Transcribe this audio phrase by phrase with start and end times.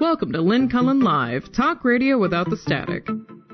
[0.00, 3.06] Welcome to Lynn Cullen Live, talk radio without the static.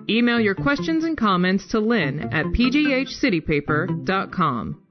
[0.08, 4.82] Email your questions and comments to lynn at pghcitypaper.com.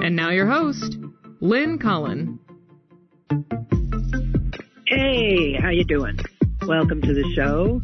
[0.00, 0.96] And now your host,
[1.42, 2.38] Lynn Cullen.
[4.86, 6.18] Hey, how you doing?
[6.66, 7.82] Welcome to the show.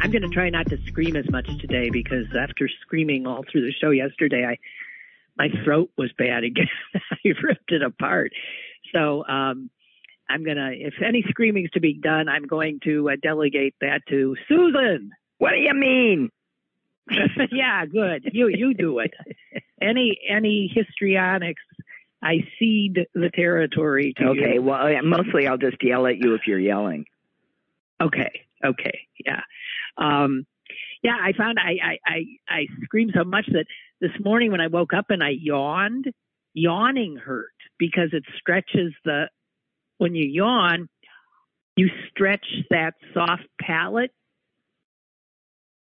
[0.00, 3.62] I'm going to try not to scream as much today because after screaming all through
[3.62, 4.58] the show yesterday, I
[5.38, 6.68] my throat was bad again.
[6.94, 8.32] I ripped it apart.
[8.94, 9.70] So um,
[10.28, 14.36] I'm gonna, if any screaming's to be done, I'm going to uh, delegate that to
[14.48, 15.12] Susan.
[15.38, 16.30] What do you mean?
[17.52, 18.28] yeah, good.
[18.32, 19.12] You you do it.
[19.80, 21.62] Any any histrionics,
[22.22, 24.46] I cede the territory to okay, you.
[24.46, 24.58] Okay.
[24.58, 27.06] Well, mostly I'll just yell at you if you're yelling.
[28.00, 29.40] Okay, okay, yeah,
[29.96, 30.46] um,
[31.02, 31.16] yeah.
[31.20, 33.64] I found I I I, I screamed so much that
[34.00, 36.06] this morning when I woke up and I yawned,
[36.54, 39.28] yawning hurt because it stretches the
[39.98, 40.88] when you yawn,
[41.76, 44.10] you stretch that soft palate.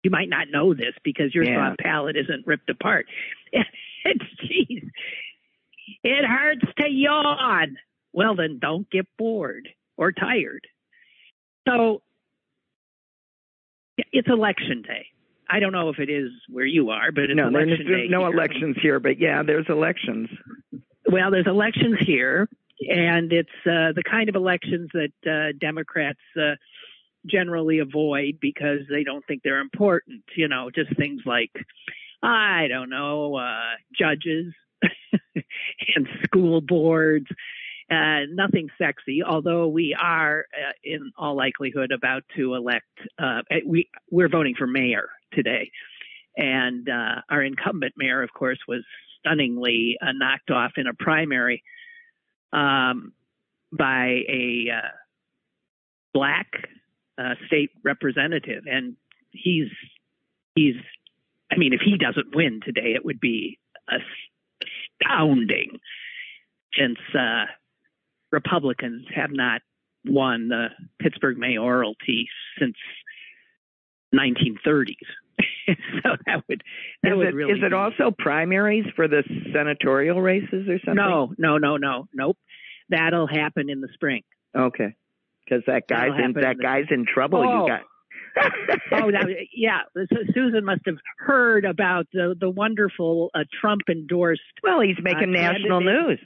[0.04, 1.70] You might not know this because your Yeah.
[1.70, 3.06] soft palate isn't ripped apart.
[4.10, 4.90] It's jeez.
[6.02, 7.76] It hurts to yawn.
[8.14, 10.66] Well, then don't get bored or tired.
[11.68, 12.02] So
[13.98, 15.08] it's election day.
[15.50, 18.08] I don't know if it is where you are, but it's no, there's election day.
[18.10, 18.34] no here.
[18.34, 20.30] elections here, but yeah, there's elections.
[21.12, 22.48] Well, there's elections here,
[22.82, 26.56] and it's uh, the kind of elections that uh, Democrats uh,
[27.26, 30.24] generally avoid because they don't think they're important.
[30.36, 31.52] You know, just things like,
[32.24, 34.54] I don't know, uh, judges
[35.96, 37.28] and school boards.
[37.90, 42.86] Uh, nothing sexy, although we are, uh, in all likelihood, about to elect.
[43.18, 45.72] Uh, we we're voting for mayor today,
[46.36, 48.84] and uh, our incumbent mayor, of course, was
[49.20, 51.64] stunningly uh, knocked off in a primary
[52.54, 53.14] um,
[53.72, 54.90] by a uh,
[56.14, 56.48] black
[57.18, 58.96] uh, state representative, and
[59.32, 59.70] he's
[60.56, 60.76] he's.
[61.52, 63.58] I mean, if he doesn't win today, it would be
[65.02, 65.80] astounding,
[66.78, 67.46] since uh,
[68.32, 69.62] Republicans have not
[70.06, 70.68] won the
[71.00, 72.28] Pittsburgh mayoralty
[72.60, 72.76] since
[74.14, 74.96] 1930s.
[75.68, 76.64] so that would
[77.04, 80.96] that Is would it, really is it also primaries for the senatorial races or something?
[80.96, 82.38] no, no, no, no, nope.
[82.90, 84.24] That'll happen in the spring.
[84.58, 84.96] Okay.
[85.44, 87.40] Because that guy's in that in guy's in trouble.
[87.40, 87.66] Oh.
[87.66, 87.82] You got.
[88.92, 89.80] oh, that, yeah.
[89.96, 94.42] So Susan must have heard about the the wonderful uh, Trump endorsed.
[94.64, 96.20] well, he's making Uh, national candidate- news.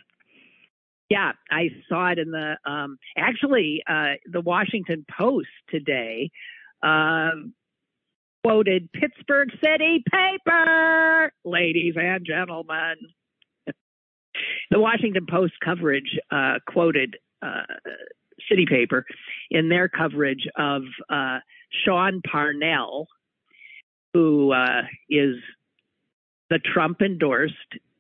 [1.10, 6.32] Yeah, I saw it in the um, actually uh, the Washington Post today
[6.82, 7.54] um,
[8.44, 12.96] quoted Pittsburgh City paper, ladies and gentlemen.
[14.72, 17.64] the Washington Post coverage uh, quoted uh,
[18.50, 19.06] City Paper
[19.50, 21.40] in their coverage of uh,
[21.86, 23.08] Sean Parnell,
[24.14, 25.36] who uh, is
[26.50, 27.56] the Trump endorsed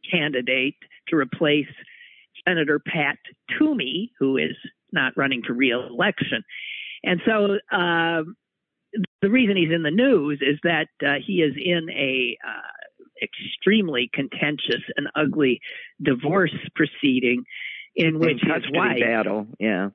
[0.09, 0.75] candidate
[1.07, 1.67] to replace
[2.47, 3.17] Senator Pat
[3.57, 4.55] Toomey, who is
[4.91, 6.43] not running for reelection.
[7.03, 8.35] And so um
[9.21, 14.09] the reason he's in the news is that uh, he is in a uh, extremely
[14.13, 15.61] contentious and ugly
[16.01, 17.43] divorce proceeding
[17.95, 19.47] in which in his wife battle.
[19.59, 19.89] Yeah.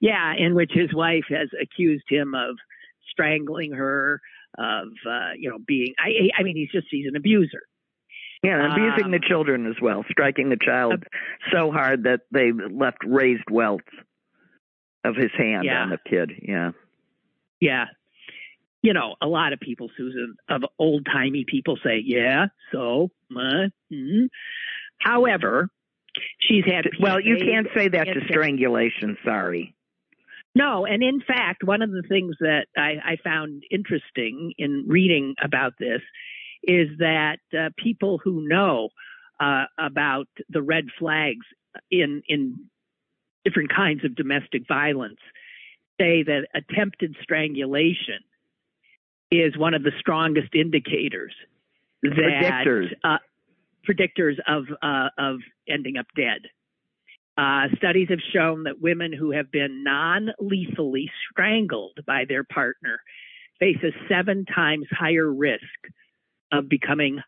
[0.00, 2.56] yeah, in which his wife has accused him of
[3.10, 4.20] strangling her,
[4.58, 5.94] of uh, you know being.
[5.98, 7.62] I, I mean, he's just he's an abuser.
[8.42, 11.04] Yeah, abusing Um, the children as well, striking the child
[11.50, 13.88] so hard that they left raised welts
[15.02, 15.82] of his hand Yeah.
[15.82, 16.32] on the kid.
[16.42, 16.72] Yeah.
[17.60, 17.86] Yeah,
[18.84, 23.68] you know, a lot of people, Susan, of old timey people say, yeah, so, uh,
[23.90, 24.28] mm.
[25.00, 25.70] however,
[26.38, 26.90] she's had.
[27.00, 29.16] Well, you can't say that to strangulation.
[29.24, 29.74] Sorry.
[30.54, 35.34] No, and in fact, one of the things that I, I found interesting in reading
[35.42, 36.02] about this
[36.62, 38.90] is that uh, people who know
[39.40, 41.46] uh, about the red flags
[41.90, 42.66] in in
[43.46, 45.20] different kinds of domestic violence
[45.98, 48.20] say that attempted strangulation
[49.36, 51.32] is one of the strongest indicators
[52.02, 52.92] that Predictors.
[53.02, 53.18] uh,
[53.88, 56.42] predictors of uh, of ending up dead.
[57.36, 63.00] Uh, studies have shown that women who have been non-lethally strangled by their partner
[63.58, 65.62] face a seven times higher risk
[66.52, 67.20] of becoming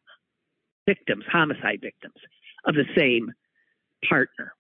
[0.87, 2.15] victims, homicide victims
[2.65, 3.33] of the same
[4.09, 4.53] partner.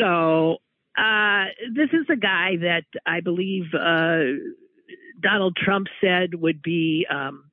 [0.00, 0.58] So
[0.96, 4.38] uh, this is a guy that I believe uh,
[5.20, 7.06] Donald Trump said would be.
[7.10, 7.50] Um,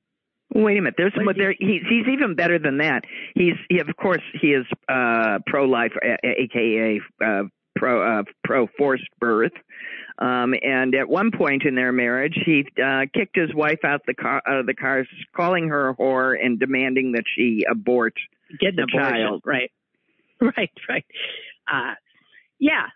[0.55, 0.93] Wait a minute.
[0.97, 3.05] There's but there, he's he's even better than that.
[3.33, 5.93] He's he, of course he is uh, pro life,
[6.23, 7.43] aka uh,
[7.75, 9.53] pro uh, pro forced birth.
[10.19, 14.13] Um, and at one point in their marriage, he uh, kicked his wife out the
[14.13, 18.13] car, out of the car, calling her a whore and demanding that she abort
[18.59, 18.99] Get the abortion.
[18.99, 19.41] child.
[19.45, 19.71] Right.
[20.41, 21.05] Right, right.
[21.71, 21.93] Uh,
[22.59, 22.87] yeah,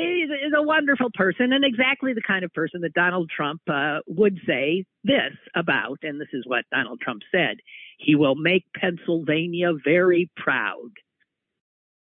[0.00, 3.98] he's, he's a wonderful person and exactly the kind of person that Donald Trump uh,
[4.06, 7.58] would say this about, and this is what Donald Trump said.
[7.98, 10.90] He will make Pennsylvania very proud.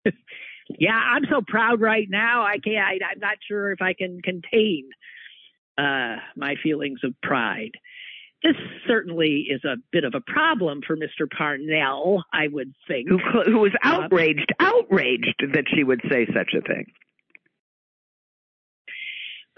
[0.78, 2.42] yeah, I'm so proud right now.
[2.42, 2.78] I can't.
[2.78, 4.88] I, I'm not sure if I can contain
[5.78, 7.72] uh, my feelings of pride.
[8.42, 8.56] This
[8.88, 11.30] certainly is a bit of a problem for Mr.
[11.30, 13.08] Parnell, I would think.
[13.08, 16.86] who who was Uh, outraged, outraged that she would say such a thing.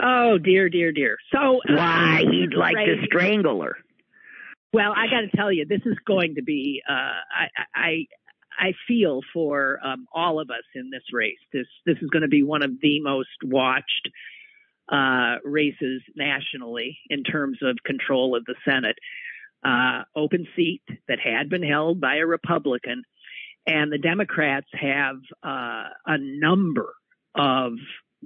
[0.02, 1.16] Oh dear, dear, dear.
[1.32, 3.76] So uh, Why he'd like to strangle her.
[4.72, 6.82] Well, I got to tell you, this is going to be.
[6.88, 8.06] Uh, I, I
[8.58, 11.38] I feel for um, all of us in this race.
[11.52, 14.10] This this is going to be one of the most watched
[14.90, 18.96] uh, races nationally in terms of control of the Senate.
[19.64, 23.02] Uh, open seat that had been held by a Republican,
[23.66, 26.92] and the Democrats have uh, a number
[27.34, 27.72] of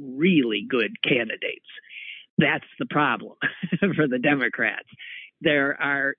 [0.00, 1.66] really good candidates.
[2.36, 3.34] That's the problem
[3.96, 4.88] for the Democrats.
[5.40, 6.14] There are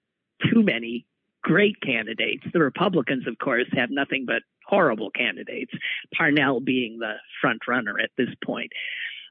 [0.52, 1.06] too many
[1.44, 2.44] great candidates.
[2.52, 5.72] The Republicans, of course, have nothing but horrible candidates,
[6.16, 8.72] Parnell being the front runner at this point.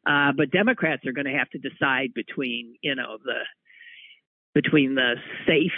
[0.07, 3.41] Uh, but Democrats are going to have to decide between, you know, the
[4.55, 5.15] between the
[5.47, 5.73] safe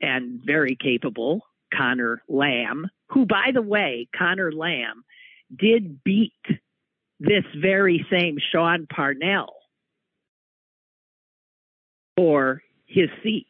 [0.00, 1.42] and very capable
[1.76, 5.04] Connor Lamb, who, by the way, Connor Lamb
[5.54, 6.32] did beat
[7.22, 9.54] this very same Sean Parnell
[12.16, 13.46] for his seat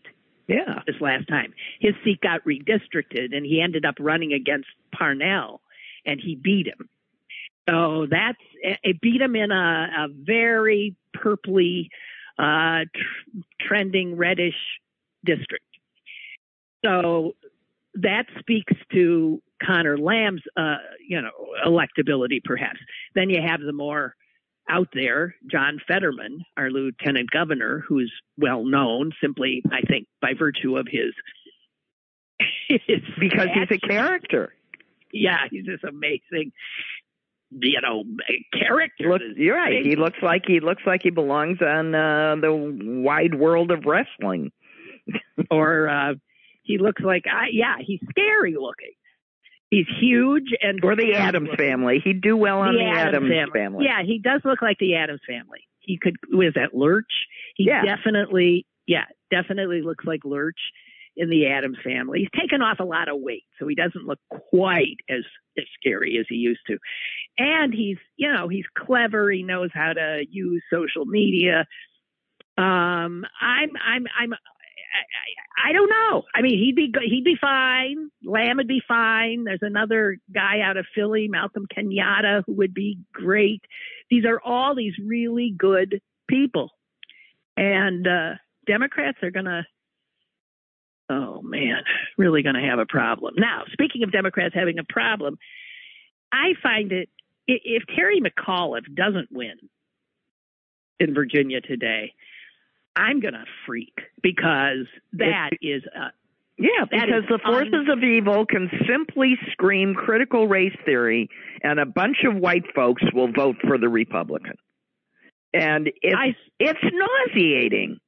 [0.47, 0.83] Yeah.
[0.87, 1.55] this last time.
[1.81, 5.63] His seat got redistricted and he ended up running against Parnell
[6.05, 6.89] and he beat him.
[7.69, 11.89] So that's it beat him in a, a very purpley,
[12.39, 14.59] uh, tr- trending reddish
[15.25, 15.65] district.
[16.85, 17.37] So
[17.95, 20.77] that speaks to Connor Lamb's, uh,
[21.07, 21.31] you know,
[21.67, 22.79] electability perhaps.
[23.15, 24.15] Then you have the more
[24.69, 30.77] out there, John Fetterman, our lieutenant governor, who's well known simply, I think, by virtue
[30.77, 31.13] of his.
[32.69, 34.55] his Because he's a character.
[35.13, 36.53] Yeah, he's this amazing,
[37.51, 38.05] you know,
[38.53, 38.95] character.
[38.97, 39.85] He looks, you're right.
[39.85, 42.53] He looks like he looks like he belongs on uh, the
[43.05, 44.53] wide world of wrestling.
[45.51, 46.15] or uh,
[46.63, 48.93] he looks like, I, yeah, he's scary looking.
[49.73, 51.99] He's huge and Or the Addams family.
[52.05, 53.87] He'd do well on the, Addams, family.
[53.87, 55.61] Yeah, he does look like the Addams family.
[55.79, 57.11] He could was that Lurch?
[57.57, 57.83] He Yeah.
[57.83, 60.59] definitely yeah, definitely looks like Lurch
[61.17, 62.19] in the Addams family.
[62.19, 65.25] He's taken off a lot of weight, so he doesn't look quite as,
[65.57, 66.77] as scary as he used to.
[67.39, 71.65] And he's you know, he's clever, he knows how to use social media.
[72.59, 74.35] Um I'm I'm I'm
[74.93, 76.23] I, I, don't know.
[76.35, 78.11] I mean, he'd be he'd be fine.
[78.25, 79.45] Lamb would be fine.
[79.45, 83.63] There's another guy out of Philly, Malcolm Kenyatta, who would be great.
[84.11, 86.71] These are all these really good people,
[87.57, 88.35] and uh,
[88.67, 89.67] Democrats are gonna.
[91.09, 91.83] Oh man,
[92.17, 93.35] really going to have a problem.
[93.37, 95.37] Now, speaking of Democrats having a problem,
[96.33, 97.11] I find it
[97.47, 99.57] if Terry McAuliffe doesn't win
[101.01, 102.15] in Virginia today,
[102.97, 106.09] I'm going to freak because that is uh,
[106.59, 111.29] Yeah, That because the forces of evil can simply scream critical race theory,
[111.63, 114.55] and a bunch of white folks will vote for the Republican.
[115.55, 117.99] And it's I it's nauseating.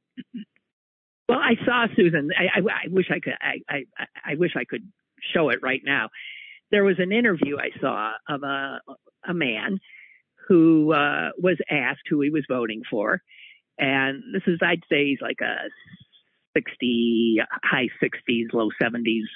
[1.29, 2.31] well, I saw Susan.
[2.39, 3.35] I, I, I wish I could.
[3.41, 3.85] I, I
[4.25, 4.83] I wish I could
[5.35, 6.09] show it right now.
[6.71, 8.81] There was an interview I saw of a
[9.29, 9.79] a man
[10.49, 13.23] who uh, was asked who he was voting for,
[13.79, 15.69] and this is I'd say he's like a
[16.57, 19.29] sixty, high sixties, low seventies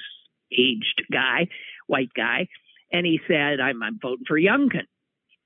[0.52, 1.49] aged guy,
[1.87, 2.49] white guy,
[2.92, 4.87] and he said, "I'm I'm voting for Youngkin."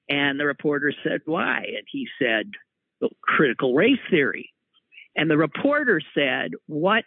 [0.09, 2.51] And the reporter said, "Why?" And he said,
[3.01, 4.53] well, "Critical race theory."
[5.17, 7.05] And the reporter said, "What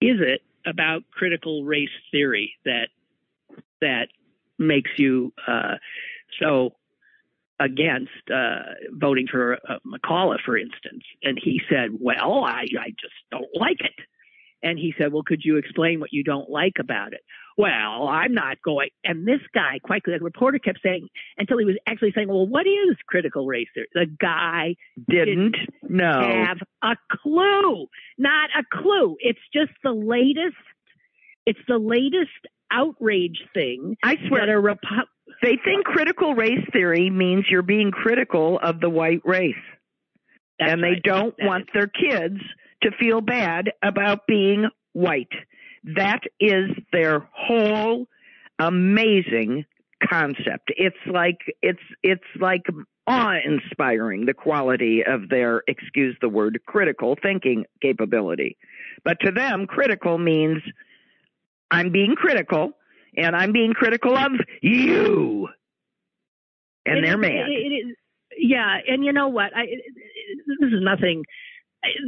[0.00, 2.88] is it about critical race theory that
[3.80, 4.08] that
[4.58, 5.76] makes you uh,
[6.40, 6.74] so
[7.60, 13.14] against uh, voting for uh, McCullough, for instance?" And he said, "Well, I I just
[13.30, 13.94] don't like it."
[14.62, 17.20] And he said, "Well, could you explain what you don't like about it?"
[17.56, 18.90] Well, I'm not going.
[19.02, 22.66] And this guy, quite the reporter kept saying until he was actually saying, "Well, what
[22.66, 24.76] is critical race theory?" The guy
[25.08, 26.20] Didn't know.
[26.46, 27.88] have a clue.
[28.16, 29.16] Not a clue.
[29.20, 30.56] It's just the latest.
[31.46, 32.30] It's the latest
[32.70, 35.06] outrage thing I that swear, a Repu-
[35.42, 39.54] they think critical race theory means you're being critical of the white race.
[40.58, 41.02] That's and they right.
[41.02, 42.40] don't That want is- their kids
[42.82, 45.32] to feel bad about being white.
[45.84, 48.06] That is their whole
[48.58, 49.64] amazing
[50.08, 50.72] concept.
[50.76, 52.62] It's like it's it's like
[53.06, 58.56] awe-inspiring the quality of their excuse the word critical thinking capability.
[59.04, 60.62] But to them critical means
[61.70, 62.72] I'm being critical
[63.16, 65.48] and I'm being critical of you.
[66.86, 67.48] And It they're is- mad.
[67.50, 67.96] it- it is-
[68.36, 69.50] yeah, and you know what?
[69.56, 71.24] I, this is nothing.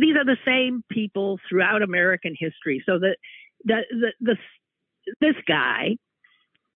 [0.00, 2.82] These are the same people throughout American history.
[2.86, 3.16] So the
[3.64, 4.36] the the, the
[5.20, 5.96] this guy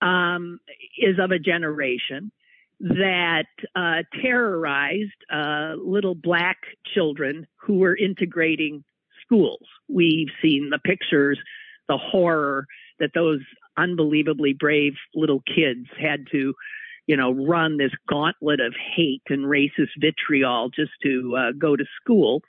[0.01, 0.59] um,
[0.99, 2.33] is of a generation
[2.81, 6.57] that uh, terrorized uh, little black
[6.95, 8.85] children who were integrating
[9.25, 9.67] schools.
[9.89, 11.39] We've seen the pictures,
[11.89, 12.67] the horror
[12.99, 13.41] that those
[13.77, 16.55] unbelievably brave little kids had to
[17.07, 21.85] you know, run this gauntlet of hate and racist vitriol just to uh, go to
[22.01, 22.43] school.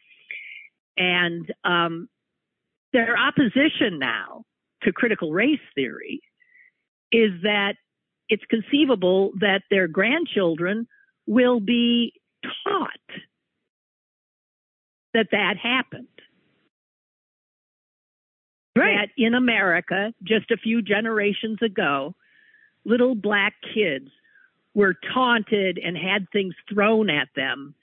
[0.96, 2.08] And um,
[2.92, 4.44] their opposition now
[4.84, 6.22] to critical race theory
[7.12, 7.74] is that
[8.30, 10.88] it's conceivable that their grandchildren
[11.26, 12.14] will be
[12.64, 12.90] taught
[15.14, 16.08] that that happened.
[18.76, 22.16] That in America, just a few generations ago,
[22.86, 24.10] little black kids
[24.74, 27.76] were taunted and had things thrown at them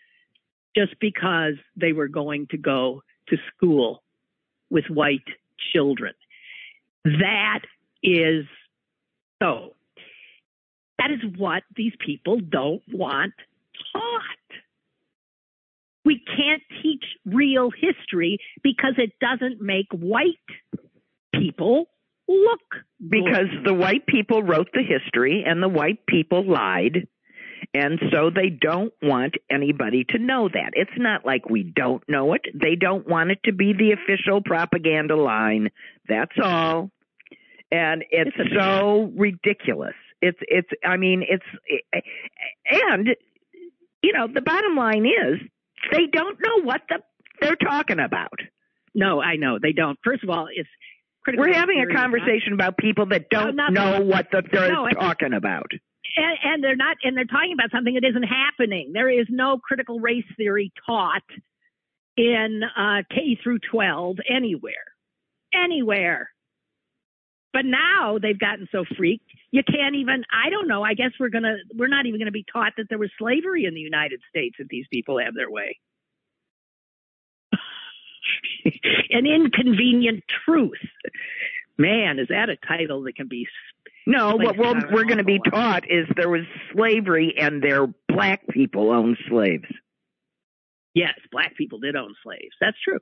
[0.77, 4.03] just because they were going to go to school
[4.71, 5.27] with white
[5.73, 6.15] children.
[7.05, 7.61] That
[8.03, 8.45] is
[9.43, 9.75] so.
[10.99, 13.33] That is what these people don't want
[13.93, 14.23] taught.
[16.05, 20.37] We can't teach real history because it doesn't make white
[21.41, 21.87] people
[22.29, 22.61] look
[23.09, 27.09] because the white people wrote the history and the white people lied.
[27.73, 30.71] And so they don't want anybody to know that.
[30.75, 32.43] It's not like we don't know it.
[32.55, 35.69] They don't want it to be the official propaganda line.
[36.09, 36.91] That's all.
[37.71, 39.95] And it's It's so ridiculous.
[40.23, 41.45] It's it's i mean it's
[42.71, 43.09] and
[44.03, 45.41] you know the bottom line is
[45.91, 46.99] they don't know what the
[47.41, 48.39] they're talking about.
[48.95, 49.59] No, I know.
[49.61, 49.99] They don't.
[50.05, 50.69] First of all, it's.
[51.27, 55.33] We're having a conversation about people that don't not- know what the, they're No, talking
[55.33, 55.71] about
[56.17, 58.93] and, and they're not, and they're talking about something that isn't happening.
[58.93, 61.23] There is no critical race theory taught
[62.17, 64.73] in uh, K through 12 anywhere,
[65.55, 66.31] anywhere.
[67.53, 70.23] But now they've gotten so freaked, you can't even.
[70.33, 70.85] I don't know.
[70.85, 73.75] I guess we're gonna, we're not even gonna be taught that there was slavery in
[73.75, 75.79] the United States if these people have their way.
[79.11, 80.79] An inconvenient truth.
[81.79, 83.47] Man, is that a title that can be
[84.07, 88.47] No, what we'll, we're going to be taught is there was slavery and their black
[88.49, 89.65] people owned slaves.
[90.95, 92.55] Yes, black people did own slaves.
[92.61, 92.99] That's true.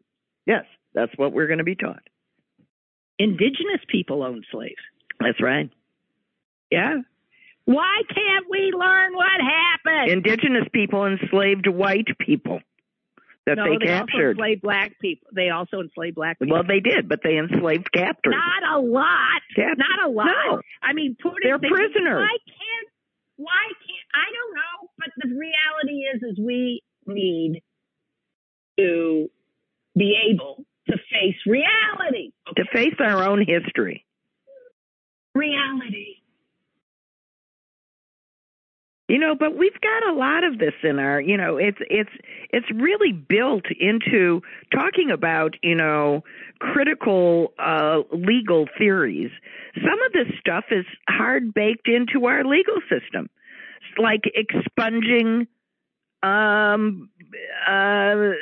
[0.46, 2.02] Yes, that's what we're going to be taught.
[3.18, 4.80] Indigenous people owned slaves.
[5.18, 5.70] That's right.
[6.70, 6.98] Yeah.
[7.64, 10.12] Why can't we learn what happened?
[10.12, 12.60] Indigenous people enslaved white people
[13.48, 14.30] that no, they also captured.
[14.38, 15.28] enslaved black people.
[15.34, 16.54] They also enslaved black people.
[16.54, 18.34] well, they did, but they enslaved captors.
[18.36, 19.40] not a lot.
[19.56, 20.26] Cap- Not a lot.
[20.28, 20.60] No.
[20.82, 22.20] I mean, putting They're things- prisoners.
[22.22, 22.88] Why can't?
[23.36, 24.08] Why can't?
[24.14, 24.88] I don't know.
[24.98, 27.62] But the reality is, is we need
[28.78, 29.28] to
[29.96, 32.32] be able to face reality.
[32.56, 34.04] to face our own history.
[35.34, 36.17] Reality.
[39.08, 42.10] You know, but we've got a lot of this in our, you know, it's it's
[42.50, 46.24] it's really built into talking about, you know,
[46.58, 49.30] critical uh legal theories.
[49.76, 53.30] Some of this stuff is hard baked into our legal system.
[53.80, 55.46] It's like expunging
[56.22, 57.08] um
[57.66, 58.32] uh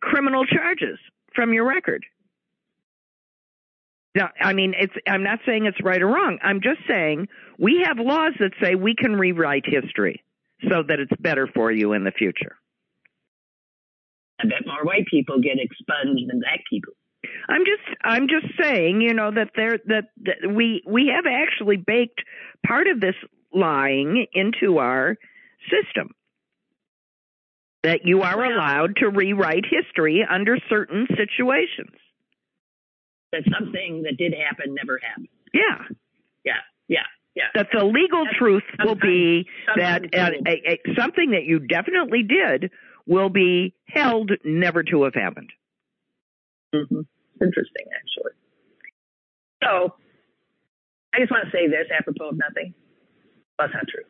[0.00, 0.98] criminal charges
[1.32, 2.04] from your record.
[4.14, 4.92] Now, I mean, it's.
[5.08, 6.38] I'm not saying it's right or wrong.
[6.42, 7.28] I'm just saying
[7.58, 10.22] we have laws that say we can rewrite history
[10.68, 12.56] so that it's better for you in the future.
[14.38, 16.92] I bet more white people get expunged than black people.
[17.48, 17.98] I'm just.
[18.04, 22.22] I'm just saying, you know, that there that, that we we have actually baked
[22.66, 23.14] part of this
[23.54, 25.16] lying into our
[25.70, 26.10] system.
[27.82, 31.96] That you are allowed to rewrite history under certain situations.
[33.32, 35.28] That something that did happen never happened.
[35.54, 35.78] Yeah.
[36.44, 36.52] Yeah,
[36.88, 37.00] yeah,
[37.34, 37.44] yeah.
[37.54, 39.46] that the legal That's- truth will be
[39.76, 42.70] that uh, a, a, something that you definitely did
[43.06, 45.50] will be held never to have happened.
[46.74, 47.00] Mm-hmm.
[47.40, 48.32] Interesting, actually.
[49.62, 49.94] So,
[51.14, 52.74] I just want to say this apropos of nothing.
[53.58, 54.04] That's not true.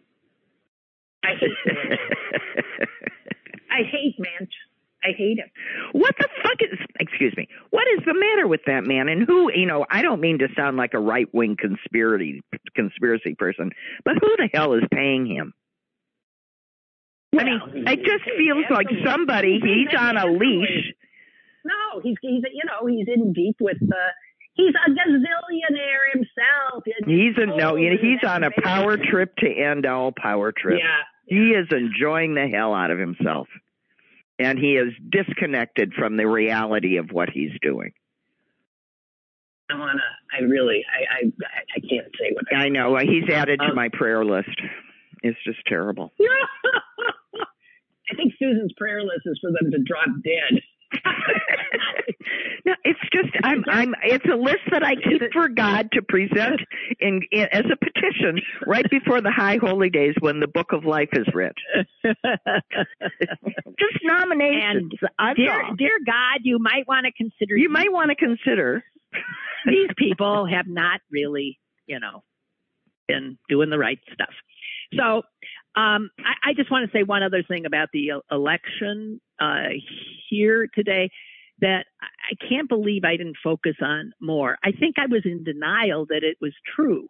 [1.25, 1.50] I hate
[3.71, 4.50] I hate Manch.
[5.05, 5.51] I hate him.
[5.93, 6.79] What the fuck is?
[7.01, 7.49] Excuse me.
[7.71, 9.09] What is the matter with that man?
[9.09, 9.53] And who?
[9.53, 12.43] You know, I don't mean to sound like a right wing conspiracy
[12.77, 13.71] conspiracy person,
[14.05, 15.53] but who the hell is paying him?
[17.39, 19.59] I mean, it just feels like somebody.
[19.63, 20.93] He's on a leash.
[21.65, 23.97] No, he's he's you know he's in deep with the.
[24.55, 26.85] He's a gazillionaire himself.
[27.07, 27.75] He's a no.
[27.75, 30.83] He's on a power trip to end all power trips.
[30.83, 31.05] Yeah.
[31.25, 33.49] He is enjoying the hell out of himself.
[34.43, 37.93] And he is disconnected from the reality of what he's doing.
[39.71, 40.03] I wanna
[40.39, 41.31] I really I I
[41.77, 42.97] I can't say what I, I know.
[42.97, 44.61] He's added to um, my prayer list.
[45.23, 46.13] It's just terrible.
[46.21, 50.61] I think Susan's prayer list is for them to drop dead.
[52.73, 56.61] no, it's just I'm I'm it's a list that I keep for God to present
[57.00, 60.85] in, in as a petition right before the high holy days when the book of
[60.85, 61.52] life is read.
[62.05, 62.17] just
[64.02, 64.93] nominations.
[65.19, 67.57] And dear, dear God, you might want to consider.
[67.57, 68.85] You might want to consider.
[69.67, 72.23] these people have not really, you know,
[73.09, 74.33] been doing the right stuff.
[74.97, 75.23] So
[75.75, 79.69] um, I, I, just want to say one other thing about the election uh,
[80.29, 81.11] here today
[81.62, 84.59] that I can't believe I didn't focus on more.
[84.62, 87.07] I think I was in denial that it was true.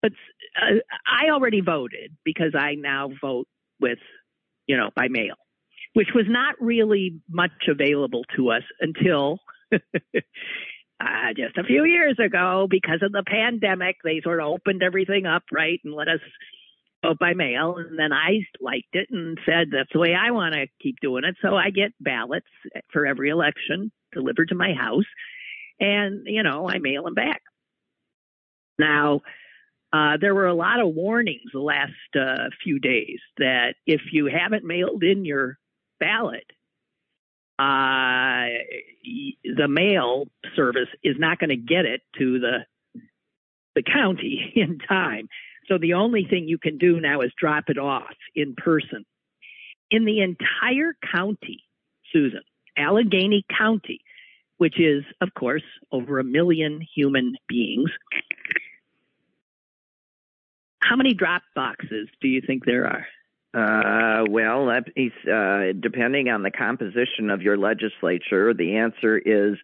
[0.00, 0.12] But
[0.60, 3.46] uh, I already voted because I now vote
[3.80, 3.98] with,
[4.66, 5.36] you know, by mail,
[5.92, 9.38] which was not really much available to us until
[9.72, 9.76] uh,
[11.36, 13.96] just a few years ago because of the pandemic.
[14.02, 16.20] They sort of opened everything up, right, and let us
[17.02, 17.76] vote by mail.
[17.76, 21.24] And then I liked it and said that's the way I want to keep doing
[21.24, 21.36] it.
[21.42, 22.46] So I get ballots
[22.92, 25.06] for every election delivered to my house,
[25.80, 27.42] and you know I mail them back.
[28.78, 29.20] Now.
[29.94, 34.24] Uh, there were a lot of warnings the last uh, few days that if you
[34.24, 35.58] haven't mailed in your
[36.00, 36.46] ballot,
[37.58, 38.48] uh,
[39.44, 40.24] the mail
[40.56, 42.58] service is not going to get it to the
[43.74, 45.28] the county in time.
[45.68, 49.04] So the only thing you can do now is drop it off in person.
[49.90, 51.64] In the entire county,
[52.12, 52.42] Susan,
[52.76, 54.00] Allegheny County,
[54.56, 57.90] which is, of course, over a million human beings,
[60.80, 63.06] how many drop boxes do you think there are?
[63.54, 64.80] Uh, well, uh,
[65.78, 69.56] depending on the composition of your legislature, the answer is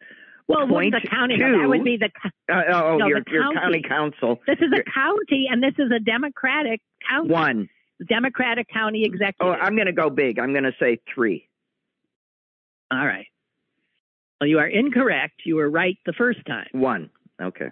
[0.48, 2.10] well, point the county two, that would be the
[2.52, 3.58] uh, oh no, your, the your county.
[3.58, 4.40] county council.
[4.46, 7.30] This is a county, and this is a Democratic county.
[7.30, 7.68] One.
[8.08, 9.34] Democratic county executive.
[9.40, 10.38] Oh, I'm going to go big.
[10.38, 11.48] I'm going to say three.
[12.90, 13.26] All right.
[14.40, 15.42] Well, you are incorrect.
[15.44, 16.68] You were right the first time.
[16.72, 17.10] One.
[17.42, 17.70] Okay.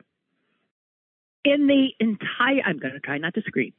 [1.45, 3.73] In the entire, I'm going to try not to scream.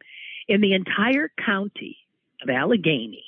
[0.48, 1.98] In the entire county
[2.42, 3.26] of Allegheny,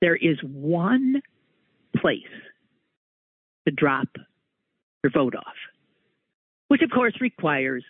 [0.00, 1.22] there is one
[1.96, 2.22] place
[3.68, 4.08] to drop
[5.02, 5.54] your vote off,
[6.68, 7.84] which of course requires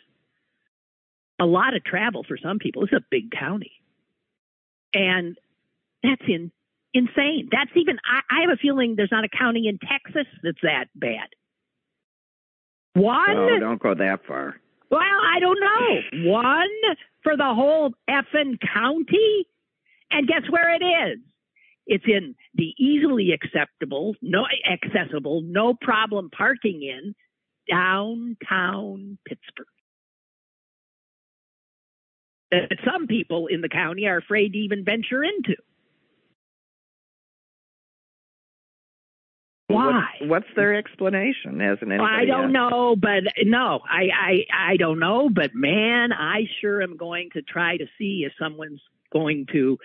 [1.41, 2.83] a lot of travel for some people.
[2.83, 3.73] It's a big county.
[4.93, 5.39] And
[6.03, 6.51] that's in,
[6.93, 7.49] insane.
[7.53, 10.87] That's even, I, I have a feeling there's not a county in Texas that's that
[10.95, 11.29] bad.
[12.95, 13.31] One.
[13.31, 14.57] Oh, don't go that far.
[14.91, 16.33] Well, I don't know.
[16.33, 16.69] One
[17.23, 19.47] for the whole effing county?
[20.11, 21.19] And guess where it is?
[21.89, 27.15] It's in the easily acceptable, no accessible, no problem parking in
[27.69, 29.67] downtown Pittsburgh.
[32.51, 35.57] That some people in the county are afraid to even venture into.
[39.69, 40.05] Why?
[40.21, 41.61] What's, what's their explanation?
[41.61, 42.53] Hasn't anybody I don't asked?
[42.53, 47.43] know, but no, I, I I don't know, but man, I sure am going to
[47.43, 48.81] try to see if someone's
[49.13, 49.79] going to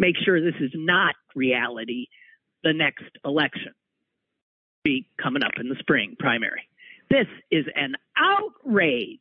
[0.00, 2.06] make sure this is not reality
[2.64, 3.72] the next election
[4.82, 6.62] be coming up in the spring primary.
[7.10, 9.18] This is an outrage.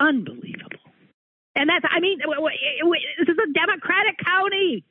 [0.00, 0.78] Unbelievable.
[1.56, 4.84] And that's, I mean, this is a Democratic county.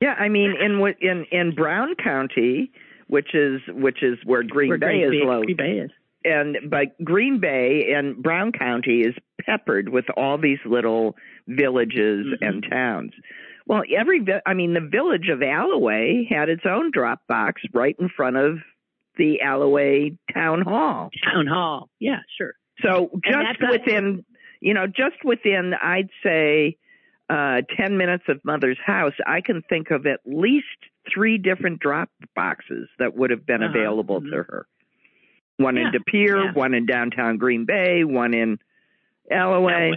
[0.00, 2.72] Yeah, I mean, in in in Brown County,
[3.06, 5.90] which is which is where Green Where Bay Green is Bay- located, Green Bay is.
[6.24, 12.48] and but Green Bay and Brown County is peppered with all these little villages Mhm.
[12.48, 13.12] and towns.
[13.66, 18.08] Well, every I mean, the village of Allouez had its own drop box right in
[18.08, 18.58] front of
[19.16, 21.10] the Allouez town hall.
[21.24, 21.88] Town hall.
[21.98, 22.54] Yeah, sure.
[22.82, 24.24] So just within,
[24.60, 26.76] you know, just within, I'd say,
[27.30, 30.66] uh, 10 minutes of mother's house, I can think of at least
[31.12, 33.70] three different drop boxes that would have been Uh-huh.
[33.78, 34.30] available Mhm.
[34.30, 34.66] to her.
[35.56, 36.52] One in Yeah, De Pere, yeah.
[36.52, 38.58] one in downtown Green Bay, one in
[39.30, 39.92] Allouez.
[39.92, 39.96] Allouez.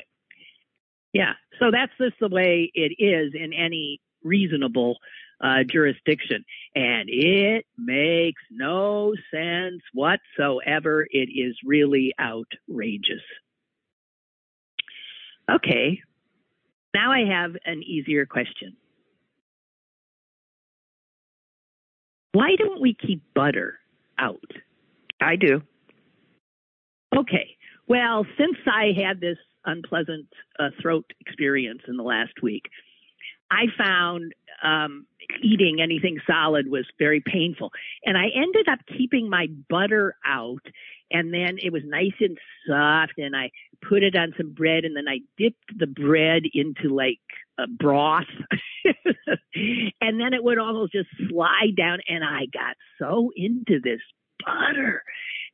[1.13, 1.33] Yeah.
[1.59, 4.97] So that's just the way it is in any reasonable
[5.41, 6.43] uh, jurisdiction.
[6.75, 11.07] And it makes no sense whatsoever.
[11.09, 13.23] It is really outrageous.
[15.49, 16.01] Okay.
[16.93, 18.75] Now I have an easier question.
[22.33, 23.79] Why don't we keep butter
[24.19, 24.51] out?
[25.21, 25.61] I do.
[27.15, 27.57] Okay.
[27.87, 29.37] Well, since I had this
[29.67, 30.27] unpleasant
[30.59, 32.63] uh, throat experience in the last week,
[33.51, 35.05] I found um,
[35.41, 37.71] eating anything solid was very painful.
[38.05, 40.65] And I ended up keeping my butter out
[41.11, 43.51] and then it was nice and soft and I
[43.87, 47.19] put it on some bread and then I dipped the bread into like
[47.57, 48.25] a broth
[48.85, 54.01] and then it would almost just slide down and I got so into this
[54.45, 55.03] butter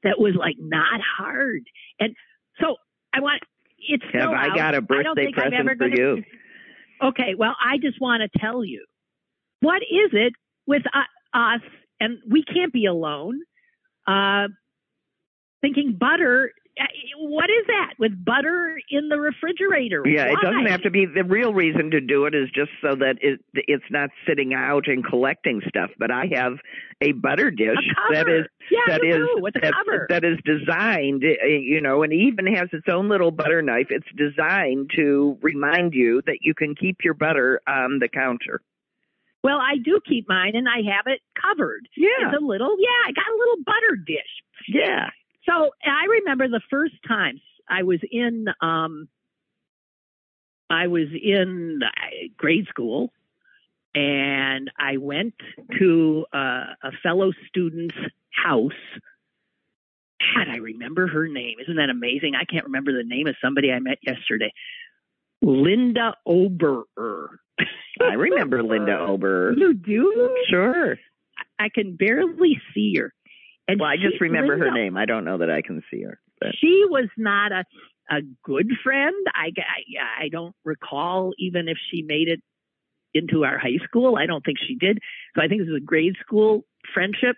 [0.04, 1.64] that was like not hard.
[2.00, 2.16] And
[2.60, 2.78] so
[3.14, 3.44] I want
[3.88, 4.56] it's still I out.
[4.56, 6.24] got a I don't birthday present ever for gonna- you?
[7.02, 8.86] Okay, well, I just want to tell you,
[9.60, 10.32] what is it
[10.68, 11.60] with uh, us,
[12.00, 13.42] and we can't be alone,
[14.08, 14.48] uh,
[15.60, 16.54] thinking butter,
[17.18, 20.02] what is that with butter in the refrigerator?
[20.06, 21.06] Yeah, it doesn't have to be.
[21.06, 24.88] The real reason to do it is just so that it it's not sitting out
[24.88, 25.92] and collecting stuff.
[26.00, 26.54] But I have
[27.02, 27.78] a butter dish
[28.10, 29.74] A that is yeah, that is do, with a that,
[30.10, 33.88] that is designed, uh, you know, and even has its own little butter knife.
[33.90, 38.62] It's designed to remind you that you can keep your butter on the counter.
[39.44, 41.88] well, I do keep mine, and I have it covered.
[41.98, 44.44] Yeah, It's a little, yeah, I got a little butter dish.
[44.68, 45.10] yeah.
[45.48, 49.08] So I remember the first time I was in um
[50.70, 53.12] I was in uh, grade school
[53.96, 55.36] and I went
[55.80, 57.96] to uh, a fellow student's
[58.32, 58.72] house.
[60.20, 61.58] God, I remember her name.
[61.62, 62.34] Isn't that amazing?
[62.36, 64.52] I can't remember the name of somebody I met yesterday.
[65.42, 67.28] Linda Oberer.
[68.02, 69.54] I remember Linda Ober.
[69.56, 70.38] You do?
[70.50, 70.98] Sure.
[71.60, 73.14] I can barely see her.
[73.68, 74.98] And Well, I just she- remember her name.
[74.98, 76.20] I don't know that I can see her.
[76.40, 77.64] But she was not a
[78.12, 79.16] a good friend.
[79.34, 82.42] I, I I don't recall even if she made it
[83.14, 84.18] into our high school.
[84.18, 85.00] I don't think she did.
[85.36, 87.38] So I think this was a grade school friendship,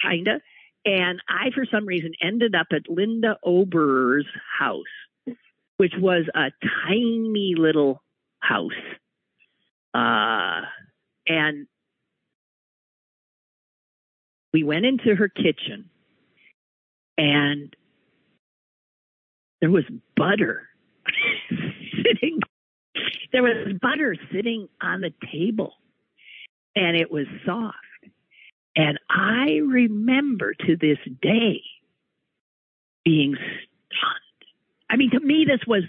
[0.00, 0.40] kinda.
[0.86, 4.26] And I, for some reason, ended up at Linda Oberer's
[4.58, 5.34] house,
[5.76, 6.50] which was a
[6.86, 8.02] tiny little
[8.40, 8.70] house.
[9.94, 10.62] Uh,
[11.26, 11.66] and
[14.54, 15.90] we went into her kitchen
[17.18, 17.74] and
[19.60, 19.82] there was
[20.16, 20.68] butter
[21.50, 22.38] sitting
[23.32, 25.74] there was butter sitting on the table
[26.76, 27.76] and it was soft
[28.76, 31.60] and i remember to this day
[33.04, 34.50] being stunned
[34.88, 35.82] i mean to me this was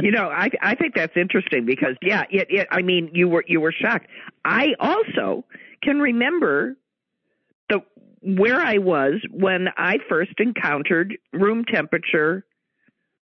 [0.00, 3.44] You know, I I think that's interesting because yeah, it, it I mean, you were
[3.48, 4.06] you were shocked.
[4.44, 5.44] I also
[5.82, 6.76] can remember
[8.20, 12.44] where I was when I first encountered room temperature,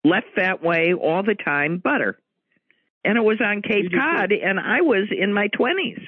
[0.03, 2.17] left that way all the time butter,
[3.03, 3.99] and it was on Cape You did.
[3.99, 5.99] Cod, and I was in my twenties.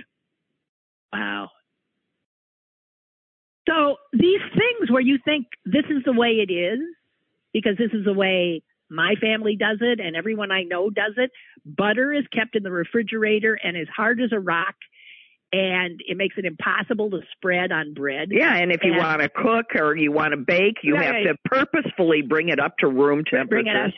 [1.13, 1.49] Wow.
[3.69, 6.79] So these things where you think this is the way it is,
[7.53, 11.31] because this is the way my family does it and everyone I know does it,
[11.65, 14.75] butter is kept in the refrigerator and as hard as a rock
[15.53, 18.29] and it makes it impossible to spread on bread.
[18.31, 21.35] Yeah, and if you want to cook or you want to bake, you have to
[21.45, 23.63] purposefully bring it up to room temperature.
[23.63, 23.91] Bring it up.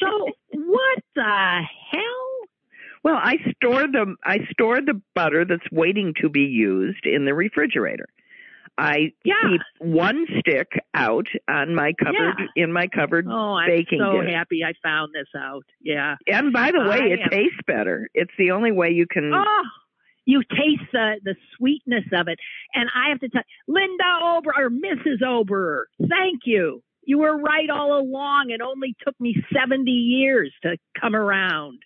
[0.00, 2.02] So what the hell?
[3.04, 7.34] Well, I store the I store the butter that's waiting to be used in the
[7.34, 8.06] refrigerator.
[8.76, 9.34] I Yeah.
[9.42, 12.46] keep one stick out on my covered Yeah.
[12.64, 14.30] in my covered Oh, I'm baking so dish.
[14.32, 15.64] happy I found this out.
[15.80, 16.16] Yeah.
[16.28, 18.08] And by the way, I it am- tastes better.
[18.14, 19.62] It's the only way you can Oh,
[20.28, 22.38] you taste the the sweetness of it,
[22.74, 25.26] and I have to tell Linda Ober or Mrs.
[25.26, 26.82] Ober, thank you.
[27.02, 28.50] You were right all along.
[28.50, 31.78] It only took me seventy years to come around.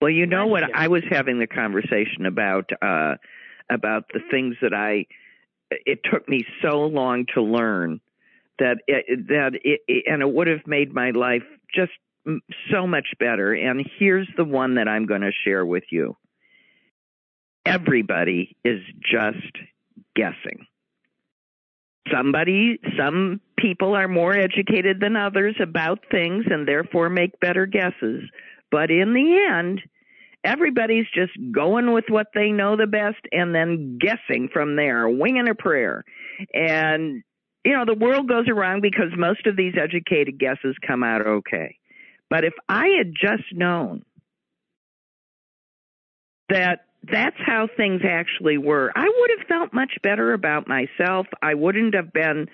[0.00, 3.16] Well, you know what I was having the conversation about uh
[3.68, 5.04] about the things that I
[5.70, 8.00] it took me so long to learn
[8.58, 11.92] that it, that it, it and it would have made my life just
[12.72, 16.16] so much better and here's the one that I'm going to share with you.
[17.68, 19.56] Everybody is just
[20.16, 20.66] guessing.
[22.12, 28.22] Somebody, some people are more educated than others about things and therefore make better guesses.
[28.70, 29.82] But in the end,
[30.44, 35.48] everybody's just going with what they know the best and then guessing from there, winging
[35.48, 36.04] a prayer.
[36.54, 37.22] And,
[37.64, 41.76] you know, the world goes around because most of these educated guesses come out okay.
[42.30, 44.04] But if I had just known
[46.48, 51.26] that that's how things actually were, I would have felt much better about myself.
[51.42, 52.48] I wouldn't have been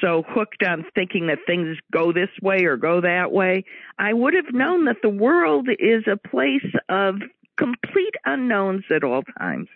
[0.00, 3.64] so hooked on thinking that things go this way or go that way.
[3.98, 7.16] I would have known that the world is a place of
[7.58, 9.68] complete unknowns at all times.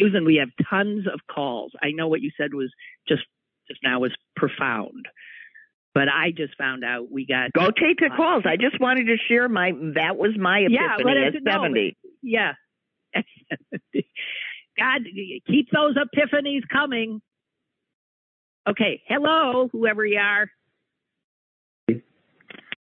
[0.00, 1.72] Susan, we have tons of calls.
[1.82, 2.72] I know what you said was
[3.08, 3.22] just
[3.68, 5.06] just now was profound.
[5.94, 8.44] But I just found out we got go take the calls.
[8.46, 11.96] I just wanted to share my that was my epiphany yeah, at seventy.
[12.04, 12.52] No, yeah.
[13.14, 15.00] God
[15.46, 17.20] keep those epiphanies coming.
[18.68, 20.50] Okay, hello, whoever you are.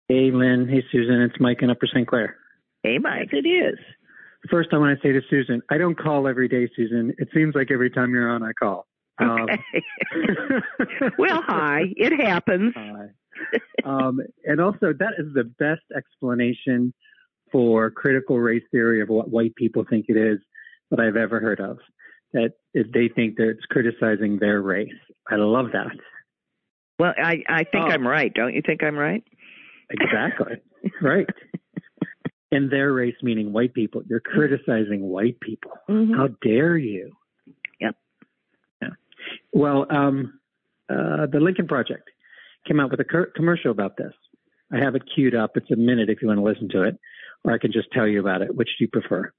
[0.08, 0.68] Hey, Lynn.
[0.68, 1.22] Hey, Susan.
[1.22, 2.06] It's Mike in Upper St.
[2.06, 2.36] Clair.
[2.82, 3.30] Hey, Mike.
[3.32, 3.78] Yes, it is.
[4.50, 7.14] First, I want to say to Susan, I don't call every day, Susan.
[7.16, 8.86] It seems like every time you're on, I call.
[9.18, 9.58] Um, okay.
[10.14, 11.84] Um, well, hi.
[11.96, 12.74] It happens.
[12.76, 13.06] Hi.
[13.84, 16.92] Um, and also, that is the best explanation
[17.54, 20.40] for critical race theory of what white people think it is
[20.90, 21.78] that I've ever heard of.
[22.32, 24.88] That they think that it's criticizing their race.
[25.30, 25.96] I love that.
[26.98, 27.90] Well, I, I think oh.
[27.90, 28.34] I'm right.
[28.34, 29.22] Don't you think I'm right?
[29.88, 30.54] Exactly.
[31.00, 31.28] right.
[32.50, 34.02] And their race meaning white people.
[34.08, 35.70] You're criticizing white people.
[35.88, 36.14] Mm-hmm.
[36.14, 37.12] How dare you?
[37.80, 37.94] Yep.
[38.82, 38.88] Yeah.
[39.52, 40.40] Well, um,
[40.90, 42.10] uh, the Lincoln Project
[42.66, 44.12] came out with a cur- commercial about this.
[44.72, 45.52] I have it queued up.
[45.56, 46.98] It's a minute if you want to listen to it,
[47.44, 48.54] or I can just tell you about it.
[48.54, 49.32] Which do you prefer?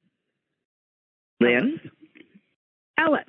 [1.41, 1.79] Lynn?
[2.99, 3.25] Tell us.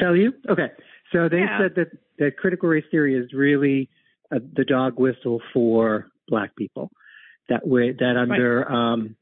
[0.00, 0.32] Tell you?
[0.48, 0.68] Okay.
[1.12, 1.58] So they yeah.
[1.60, 3.88] said that, that critical race theory is really
[4.34, 6.90] uh, the dog whistle for black people.
[7.48, 8.92] That way, that under right.
[8.92, 9.16] um,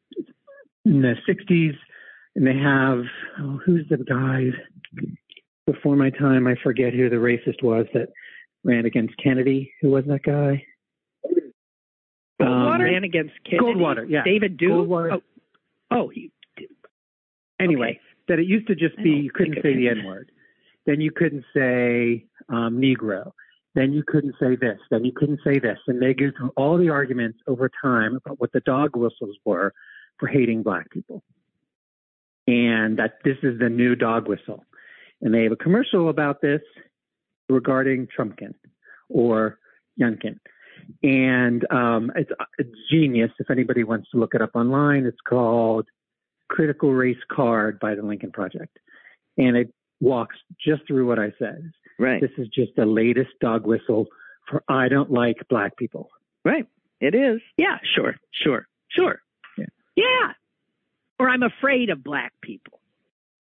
[0.85, 1.77] in the 60s,
[2.37, 3.05] and they have
[3.41, 4.51] oh, who's the guy
[5.67, 6.47] before my time?
[6.47, 8.09] I forget who the racist was that
[8.65, 9.73] ran against Kennedy.
[9.81, 10.63] Who was that guy?
[12.41, 13.75] Goldwater um, ran against Kennedy.
[13.75, 14.23] Goldwater, yeah.
[14.25, 14.71] David Duke.
[14.71, 15.21] Goldwater.
[15.21, 15.23] Oh,
[15.91, 16.31] oh he,
[17.61, 18.01] anyway, okay.
[18.29, 20.31] that it used to just be you couldn't say the N word,
[20.87, 23.33] then you couldn't say um, Negro,
[23.75, 26.79] then you couldn't say this, then you couldn't say this, and they go through all
[26.79, 29.73] the arguments over time about what the dog whistles were
[30.19, 31.23] for hating black people,
[32.47, 34.65] and that this is the new dog whistle,
[35.21, 36.63] and they have a commercial about this
[37.49, 38.55] regarding Trumpkin
[39.09, 39.59] or
[40.01, 40.39] Youngkin.
[41.03, 43.31] And um, it's, it's genius.
[43.39, 45.87] If anybody wants to look it up online, it's called
[46.49, 48.79] Critical Race Card by the Lincoln Project.
[49.37, 51.71] And it walks just through what I said.
[51.99, 52.21] Right.
[52.21, 54.07] This is just the latest dog whistle
[54.49, 56.09] for I don't like black people.
[56.45, 56.67] Right.
[57.01, 57.41] It is.
[57.57, 59.21] Yeah, sure, sure, sure.
[59.57, 59.67] Yeah.
[59.97, 60.33] Yeah.
[61.21, 62.81] Or I'm afraid of black people.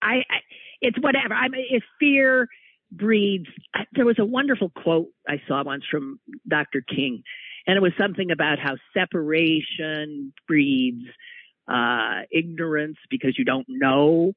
[0.02, 0.38] I, I
[0.80, 1.34] it's whatever.
[1.34, 2.48] I'm it's fear
[2.90, 3.46] breeds.
[3.92, 6.82] There was a wonderful quote I saw once from Dr.
[6.82, 7.22] King,
[7.66, 11.04] and it was something about how separation breeds
[11.68, 14.32] uh, ignorance because you don't know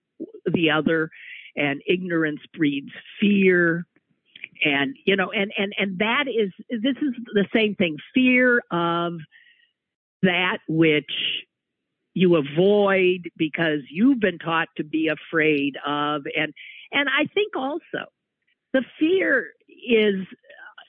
[0.46, 1.10] the other,
[1.56, 3.86] and ignorance breeds fear.
[4.64, 7.98] And you know, and and and that is this is the same thing.
[8.14, 9.14] Fear of
[10.22, 11.12] that which
[12.14, 16.54] you avoid because you've been taught to be afraid of, and
[16.92, 18.12] and I think also
[18.74, 20.16] the fear is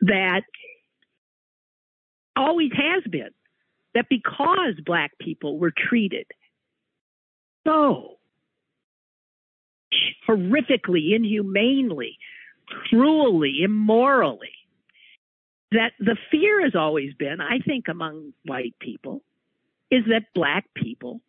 [0.03, 0.42] that
[2.37, 3.31] always has been
[3.95, 6.27] that because black people were treated
[7.66, 8.18] so
[10.29, 12.18] horrifically, inhumanely,
[12.88, 14.53] cruelly, immorally,
[15.73, 19.23] that the fear has always been, I think, among white people,
[19.90, 21.21] is that black people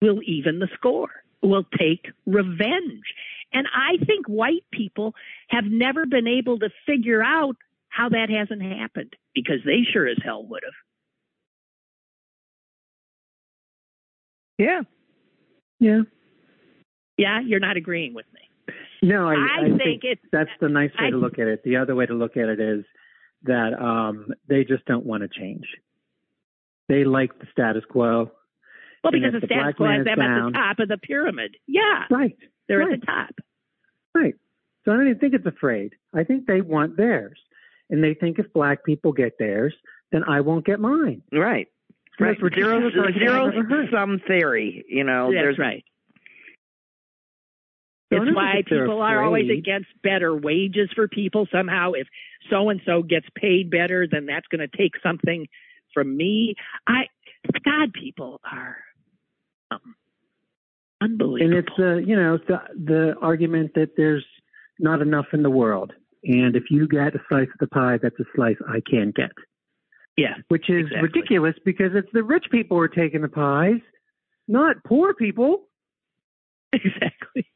[0.00, 1.10] will even the score,
[1.42, 3.04] will take revenge.
[3.52, 5.14] And I think white people
[5.48, 7.56] have never been able to figure out
[7.88, 10.72] how that hasn't happened because they sure as hell would have.
[14.58, 14.80] Yeah.
[15.78, 16.02] Yeah.
[17.18, 18.74] Yeah, you're not agreeing with me.
[19.02, 21.48] No, I, I, I think, think, it's that's the nice way I, to look at
[21.48, 21.62] it.
[21.64, 22.84] The other way to look at it is
[23.42, 25.66] that um, they just don't want to change.
[26.88, 28.30] They like the status quo.
[29.02, 31.56] Well, because the, the status quo has them down, at the top of the pyramid.
[31.66, 32.04] Yeah.
[32.10, 32.36] Right.
[32.68, 32.92] They're right.
[32.92, 33.30] at the top.
[34.14, 34.34] Right.
[34.84, 35.94] So I don't even think it's afraid.
[36.14, 37.38] I think they want theirs.
[37.90, 39.74] And they think if black people get theirs,
[40.10, 41.22] then I won't get mine.
[41.32, 41.68] Right.
[42.20, 42.38] Right.
[42.54, 43.50] Zero, zero
[43.90, 45.32] sum theory, you know.
[45.32, 45.84] That's there's, right.
[48.10, 51.46] It's why people are always against better wages for people.
[51.50, 52.06] Somehow, if
[52.50, 55.46] so and so gets paid better, then that's going to take something
[55.94, 56.54] from me.
[56.86, 57.06] I,
[57.64, 58.76] God, people are
[59.70, 59.94] um,
[61.02, 61.56] unbelievable.
[61.56, 64.24] And it's uh, you know the the argument that there's
[64.78, 65.92] not enough in the world,
[66.24, 69.30] and if you get a slice of the pie, that's a slice I can't get.
[70.16, 70.34] Yeah.
[70.48, 71.02] Which is exactly.
[71.02, 73.80] ridiculous because it's the rich people who are taking the pies,
[74.48, 75.64] not poor people.
[76.74, 77.46] Exactly.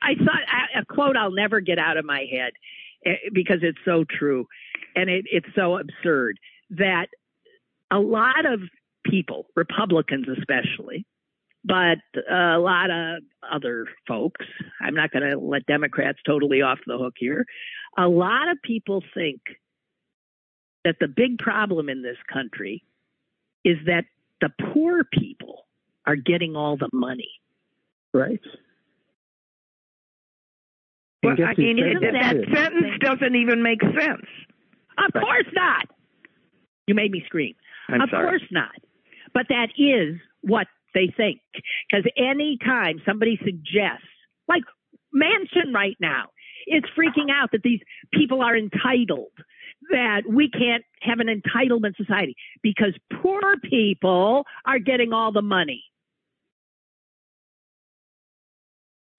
[0.00, 2.52] I saw a quote I'll never get out of my head
[3.04, 4.46] eh, because it's so true
[4.96, 6.38] and it, it's so absurd
[6.70, 7.08] that
[7.90, 8.60] a lot of
[9.04, 11.04] people, Republicans especially,
[11.64, 14.46] but uh, a lot of other folks,
[14.80, 17.44] I'm not going to let Democrats totally off the hook here.
[17.96, 19.40] A lot of people think
[20.84, 22.82] that the big problem in this country
[23.64, 24.04] is that
[24.40, 25.66] the poor people
[26.06, 27.28] are getting all the money.
[28.14, 28.40] Right.
[31.22, 34.26] Well, And guess I mean, said it, that sentence doesn't even make sense.
[34.98, 35.24] Of Right.
[35.24, 35.86] course not.
[36.86, 37.54] You made me scream.
[37.88, 38.28] I'm of sorry.
[38.28, 38.74] course not.
[39.34, 40.66] But that is what
[40.98, 41.40] they think.
[41.88, 44.06] Because any time somebody suggests,
[44.48, 44.64] like
[45.14, 46.24] Manchin right now,
[46.66, 47.80] is freaking out that these
[48.12, 49.32] people are entitled,
[49.90, 55.84] that we can't have an entitlement society because poor people are getting all the money.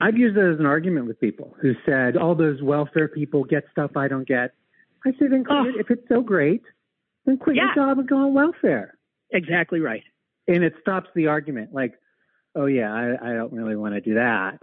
[0.01, 3.63] I've used it as an argument with people who said all those welfare people get
[3.71, 4.51] stuff I don't get.
[5.05, 5.79] I say then quit Oh.
[5.79, 6.61] If it's so great,
[7.25, 7.65] then quit Yeah.
[7.65, 8.97] your job and go on welfare.
[9.31, 10.03] Exactly right.
[10.49, 11.73] And it stops the argument.
[11.73, 11.93] Like,
[12.55, 14.59] oh yeah, I, I don't really want to do that.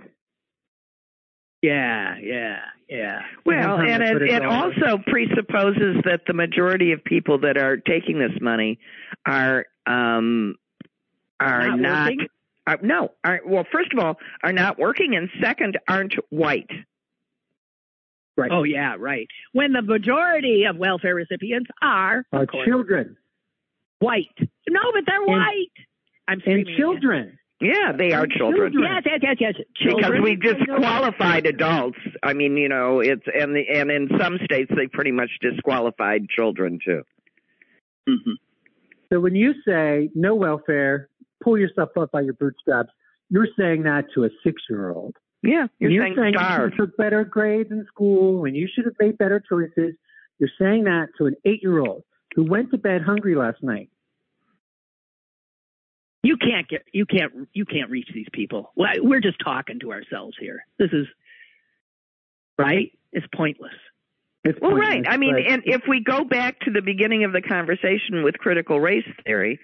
[1.62, 3.20] Yeah, yeah, yeah.
[3.44, 7.76] Well, Sometimes and it, it it also presupposes that the majority of people that are
[7.76, 8.78] taking this money
[9.24, 10.56] are um
[11.40, 12.12] are Not not,
[12.66, 16.70] are, no are well first of all are not working and second aren't white.
[18.36, 18.50] Right.
[18.52, 19.26] Oh, yeah, right.
[19.52, 23.16] When the majority of welfare recipients are, of course, children
[24.00, 24.28] white.
[24.68, 25.66] No, but they're white.
[26.28, 26.76] I'm and screaming again.
[26.78, 27.38] children.
[27.60, 28.72] Yeah, they are children.
[28.72, 28.84] children.
[29.04, 29.94] Yes, yes, yes, yes.
[29.96, 31.98] Because we disqualified adults.
[32.22, 36.28] I mean, you know, it's and the, and in some states they pretty much disqualified
[36.28, 37.02] children too.
[38.08, 38.34] Mhm.
[39.10, 41.08] So when you say no welfare,
[41.42, 42.90] pull yourself up by your bootstraps,
[43.30, 45.16] you're saying that to a six-year-old.
[45.42, 46.72] Yeah, you're, You're saying, saying you starve.
[46.72, 49.94] should have took better grades in school and you should have made better choices.
[50.38, 52.02] You're saying that to an eight-year-old
[52.36, 53.88] who went to bed hungry last night.
[56.22, 56.82] You can't get.
[56.92, 57.48] You can't.
[57.52, 58.72] You can't reach these people.
[58.76, 60.64] We're just talking to ourselves here.
[60.78, 61.06] This is
[62.58, 62.92] right.
[63.12, 63.72] It's pointless.
[64.44, 65.04] It's Well, pointless, right.
[65.08, 68.80] I mean, and if we go back to the beginning of the conversation with critical
[68.80, 69.58] race theory,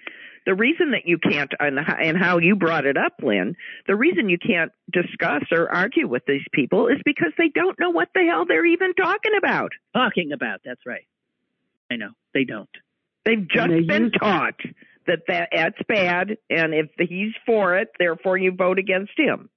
[0.45, 3.55] the reason that you can't, and how you brought it up, Lynn,
[3.87, 7.91] the reason you can't discuss or argue with these people is because they don't know
[7.91, 9.73] what the hell they're even talking about.
[9.93, 10.61] Talking about.
[10.65, 11.05] That's right.
[11.91, 12.69] I know they don't.
[13.25, 14.59] They've just they been taught
[15.07, 19.49] that, that that's bad, and if he's for it, therefore you vote against him.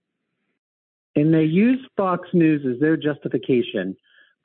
[1.14, 3.96] and they use Fox News as their justification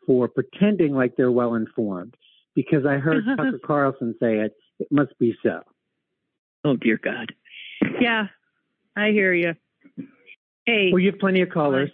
[0.08, 2.16] for pretending like they're well informed.
[2.56, 5.62] Because I heard Tucker Carlson say it, it must be so.
[6.66, 7.34] Oh dear God.
[8.00, 8.28] Yeah,
[8.96, 9.54] I hear you.
[10.66, 11.90] Hey, Well, you have plenty of callers.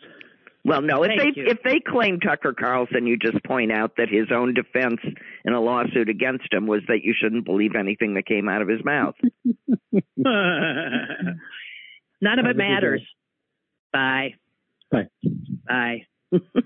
[0.68, 1.48] Well, no, if Thank they you.
[1.48, 5.00] if they claim Tucker Carlson, you just point out that his own defense
[5.46, 8.68] in a lawsuit against him was that you shouldn't believe anything that came out of
[8.68, 9.16] his mouth.
[10.18, 11.40] none
[12.22, 13.02] of it matters.
[13.94, 14.34] Bye.
[14.92, 15.08] Bye.
[15.66, 16.06] Bye.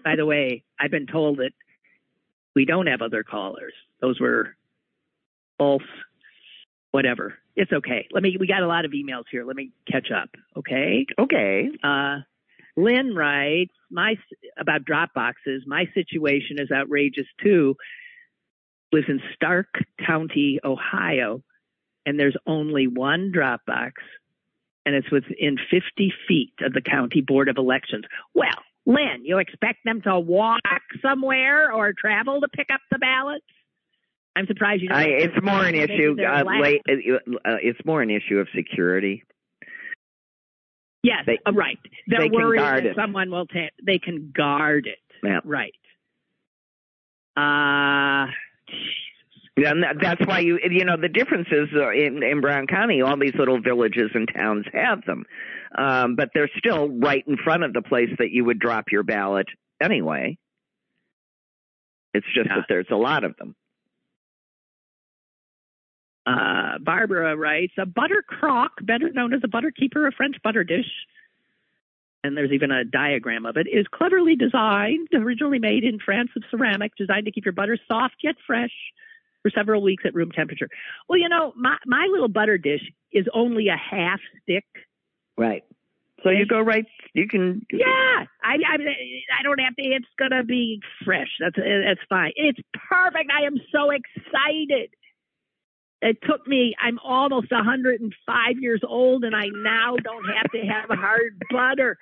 [0.03, 1.51] By the way, I've been told that
[2.55, 3.73] we don't have other callers.
[4.01, 4.55] Those were
[5.59, 5.83] false.
[6.89, 7.35] Whatever.
[7.55, 8.07] It's okay.
[8.11, 8.35] Let me.
[8.39, 9.45] We got a lot of emails here.
[9.45, 10.29] Let me catch up.
[10.57, 11.05] Okay.
[11.19, 11.69] Okay.
[11.83, 12.21] Uh,
[12.77, 14.15] Lynn writes my
[14.59, 15.63] about drop boxes.
[15.65, 17.75] My situation is outrageous too.
[18.91, 19.67] Lives in Stark
[20.05, 21.41] County, Ohio,
[22.05, 24.01] and there's only one drop box,
[24.85, 28.03] and it's within 50 feet of the county board of elections.
[28.33, 28.49] Well,
[28.85, 30.61] Lynn, you expect them to walk
[31.01, 33.45] somewhere or travel to pick up the ballots?
[34.35, 34.97] I'm surprised you don't.
[34.97, 36.15] I, it's more an issue.
[36.19, 39.23] Uh, late, uh, it's more an issue of security.
[41.03, 41.79] Yes, They- uh, right.
[42.07, 42.95] They're they worried that it.
[42.95, 44.99] someone will ta- they can guard it.
[45.23, 45.39] Yeah.
[45.43, 45.73] Right.
[47.37, 48.27] Uh
[49.57, 52.67] Yeah, and that, that's why you you know the difference is uh, in in Brown
[52.67, 55.25] County, all these little villages and towns have them,
[55.77, 59.03] um, but they're still right in front of the place that you would drop your
[59.03, 59.47] ballot
[59.81, 60.37] anyway.
[62.13, 62.57] It's just Yeah.
[62.57, 63.55] that there's a lot of them.
[66.25, 70.63] Uh Barbara writes a butter crock, better known as a butter keeper, a French butter
[70.63, 70.89] dish.
[72.23, 76.43] And there's even a diagram of it, is cleverly designed, originally made in France of
[76.51, 78.73] ceramic, designed to keep your butter soft yet fresh
[79.41, 80.69] for several weeks at room temperature.
[81.09, 84.65] Well, you know, my my little butter dish is only a half stick
[85.37, 85.63] Right.
[86.23, 86.85] So you go right.
[87.13, 87.65] You can.
[87.71, 87.85] Yeah,
[88.43, 88.75] I, I,
[89.39, 89.81] I don't have to.
[89.81, 91.29] It's gonna be fresh.
[91.39, 92.31] That's that's fine.
[92.35, 93.31] It's perfect.
[93.31, 94.91] I am so excited.
[96.01, 100.89] It took me, I'm almost 105 years old and I now don't have to have
[100.97, 101.97] hard butter.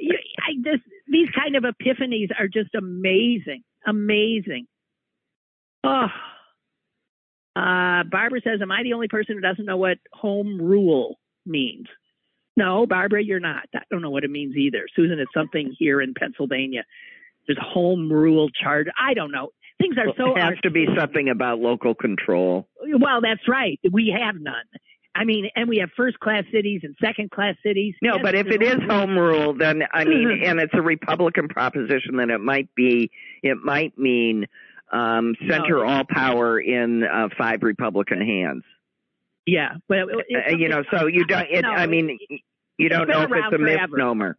[0.00, 4.66] I just, these kind of epiphanies are just amazing, amazing.
[5.84, 6.08] Oh,
[7.54, 11.86] uh, Barbara says, am I the only person who doesn't know what home rule means?
[12.56, 13.66] No, Barbara, you're not.
[13.74, 14.86] I don't know what it means either.
[14.94, 16.82] Susan, it's something here in Pennsylvania.
[17.46, 18.92] There's home rule charter.
[19.00, 19.50] I don't know.
[19.78, 20.34] Things are so.
[20.34, 22.68] It has to be something about local control.
[22.82, 23.78] Well, that's right.
[23.90, 24.54] We have none.
[25.14, 27.94] I mean, and we have first class cities and second class cities.
[28.02, 31.48] No, Yes, but if it is home rule, then I mean, and it's a Republican
[31.48, 33.10] proposition, then it might be,
[33.42, 34.46] it might mean
[34.92, 38.62] um, center all power in uh, five Republican hands.
[39.46, 39.98] Yeah, but
[40.28, 41.46] it- Uh, you know, so you don't.
[41.50, 42.16] It, No, I mean,
[42.76, 43.88] you don't know if it's a forever.
[43.88, 44.38] misnomer.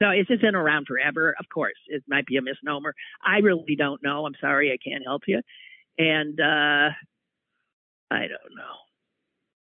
[0.00, 1.34] No, it's just been around forever.
[1.38, 2.94] Of course, it might be a misnomer.
[3.24, 4.24] I really don't know.
[4.26, 5.40] I'm sorry, I can't help you.
[5.98, 6.90] And uh
[8.12, 8.76] I don't know.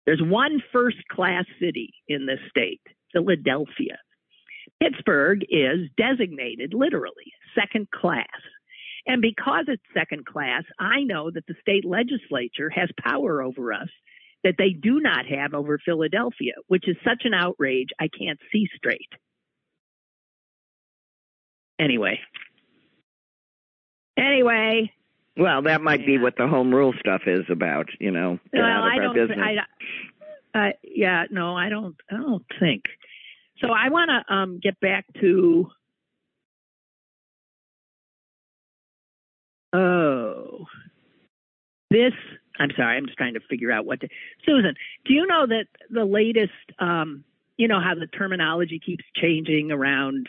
[0.07, 2.81] There's one first class city in this state,
[3.13, 3.99] Philadelphia.
[4.83, 8.27] Pittsburgh is designated literally second class.
[9.07, 13.89] And because it's second class, I know that the state legislature has power over us
[14.45, 18.69] that they do not have over Philadelphia, which is such an outrage I can't see
[18.77, 19.11] straight.
[21.79, 22.21] Anyway.
[24.17, 24.93] Anyway,
[25.37, 27.87] Well, that might be what the home rule stuff is about.
[28.01, 29.15] You know, well, out of I our don't.
[29.15, 29.39] business.
[30.55, 31.95] I, I, yeah, no, I don't.
[32.11, 32.83] I don't think.
[33.61, 35.69] So I want to um, get back to.
[39.73, 40.65] Oh,
[41.91, 42.13] this.
[42.59, 42.97] I'm sorry.
[42.97, 44.09] I'm just trying to figure out what to.
[44.45, 44.75] Susan,
[45.05, 46.53] do you know that the latest?
[46.81, 47.23] Um,
[47.57, 50.29] you know how the terminology keeps changing around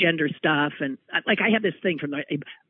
[0.00, 2.24] gender stuff and like I have this thing from the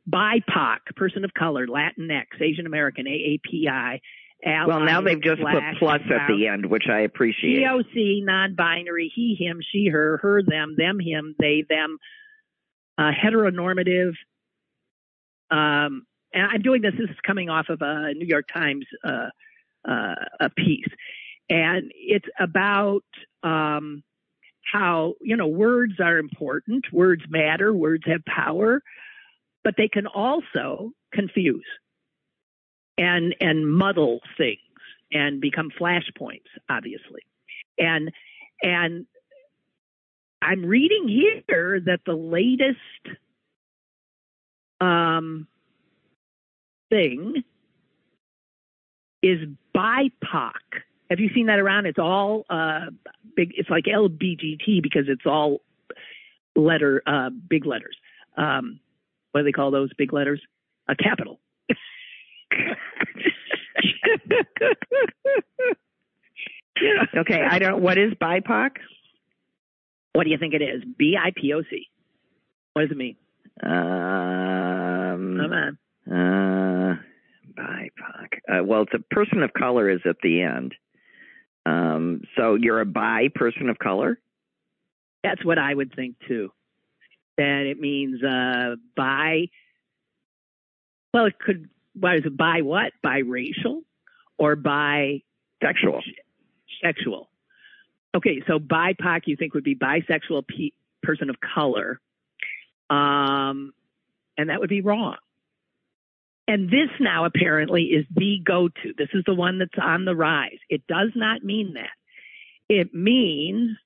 [0.09, 3.99] BIPOC, person of color, Latinx, Asian American, AAPI.
[4.45, 7.63] Ally, well, now they've just put plus at the end, which I appreciate.
[7.63, 11.97] POC, non-binary, he, him, she, her, her, them, them, him, they, them,
[12.97, 14.11] uh, heteronormative.
[15.49, 16.93] Um, and I'm doing this.
[16.97, 19.29] This is coming off of a New York Times uh,
[19.87, 20.89] uh, a piece,
[21.49, 23.03] and it's about
[23.43, 24.03] um,
[24.71, 26.85] how you know words are important.
[26.91, 27.73] Words matter.
[27.73, 28.81] Words have power,
[29.63, 31.65] but they can also confuse
[32.97, 34.59] and and muddle things
[35.11, 37.21] and become flashpoints, obviously.
[37.77, 38.11] And
[38.61, 39.05] and
[40.41, 42.79] I'm reading here that the latest
[44.81, 45.47] um,
[46.89, 47.43] thing
[49.21, 49.39] is
[49.75, 50.51] BIPOC.
[51.09, 51.85] Have you seen that around?
[51.85, 52.85] It's all uh,
[53.35, 53.53] big.
[53.55, 55.61] It's like LBGT because it's all
[56.55, 57.95] letter, uh, big letters.
[58.37, 58.79] Um,
[59.31, 60.41] what do they call those big letters?
[60.87, 61.39] A capital.
[67.17, 67.81] okay, I don't.
[67.81, 68.71] What is BIPOC?
[70.13, 70.83] What do you think it is?
[70.97, 71.87] B I P O C.
[72.73, 73.15] What does it mean?
[73.61, 75.77] Um, Come on.
[76.09, 76.95] Uh,
[77.57, 78.39] BIPOC.
[78.49, 80.75] Uh, well, it's a person of color is at the end.
[81.65, 84.19] Um, so you're a bi person of color.
[85.23, 86.51] That's what I would think too.
[87.37, 89.47] That it means uh, bi.
[91.13, 91.69] Well, it could.
[91.95, 92.35] What is it?
[92.35, 92.91] By what?
[93.05, 93.81] Biracial
[94.37, 95.21] or bi
[95.63, 96.01] Sexual.
[96.83, 97.29] sexual?
[98.15, 101.99] Okay, so BIPOC you think would be bisexual pe- person of color,
[102.89, 103.73] um,
[104.37, 105.15] and that would be wrong.
[106.47, 108.93] And this now apparently is the go-to.
[108.97, 110.57] This is the one that's on the rise.
[110.69, 111.89] It does not mean that.
[112.67, 113.77] It means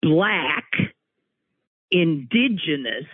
[0.00, 0.64] black,
[1.90, 3.04] indigenous,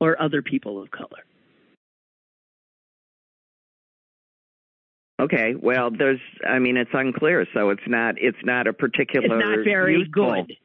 [0.00, 1.24] or other people of color.
[5.20, 5.54] Okay.
[5.54, 6.20] Well, there's.
[6.46, 8.16] I mean, it's unclear, so it's not.
[8.18, 9.38] It's not a particular.
[9.38, 10.56] It's not very useful- good.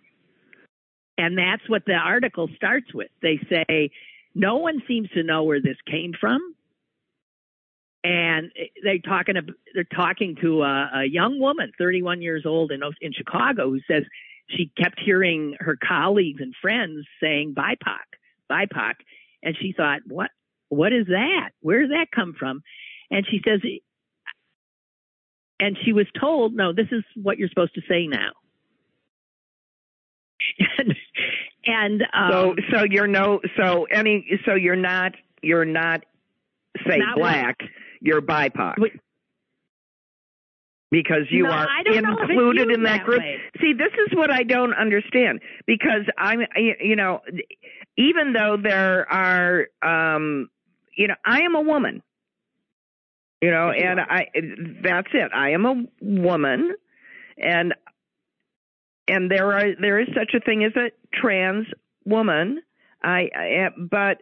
[1.17, 3.09] And that's what the article starts with.
[3.21, 3.91] They say
[4.35, 6.39] no one seems to know where this came from.
[8.03, 8.51] And
[8.81, 9.35] they're talking.
[9.73, 14.03] They're talking to a, a young woman, 31 years old, in in Chicago, who says
[14.47, 17.99] she kept hearing her colleagues and friends saying BIPOC,
[18.49, 18.93] BIPOC,
[19.43, 20.31] and she thought, what?
[20.69, 21.49] What is that?
[21.61, 22.61] Where does that come from?
[23.11, 23.59] And she says,
[25.59, 28.31] and she was told, no, this is what you're supposed to say now.
[30.77, 30.95] and
[31.69, 33.39] and um, So, so you're no.
[33.57, 34.39] So any.
[34.45, 35.13] So you're not.
[35.41, 36.03] You're not.
[36.87, 37.57] Say Not black.
[38.01, 38.75] You're BIPOC.
[38.77, 38.93] Wait.
[40.91, 43.19] Because you No, are I don't know if it's included in that that group.
[43.19, 43.37] way.
[43.61, 46.41] See, this is what I don't understand because I'm,
[46.79, 47.21] you know,
[47.95, 50.49] even though there are, um,
[50.97, 52.01] you know, I am a woman.
[53.41, 54.27] You know, and I
[54.83, 55.31] that's it.
[55.33, 56.73] I am a woman
[57.37, 57.73] and
[59.09, 61.67] and there are there is such a thing as a trans
[62.05, 62.61] woman.
[63.03, 64.21] I, I but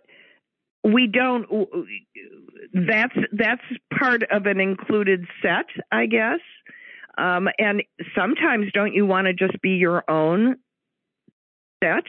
[0.84, 1.48] we don't
[2.74, 3.62] that's that's
[3.98, 6.40] part of an included set, I guess.
[7.18, 7.84] Um and
[8.16, 10.58] sometimes don't you want to just be your own
[11.84, 12.04] set?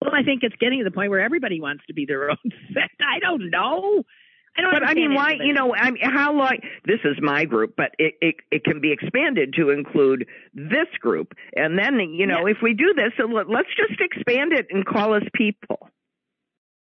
[0.00, 2.36] Well, I think it's getting to the point where everybody wants to be their own
[2.74, 2.90] set.
[3.00, 4.02] I don't know.
[4.56, 5.38] I don't but I mean, why?
[5.40, 6.58] You know, I mean, how long?
[6.84, 11.32] This is my group, but it, it it can be expanded to include this group,
[11.56, 12.52] and then you know, yeah.
[12.52, 15.88] if we do this, let's just expand it and call us people.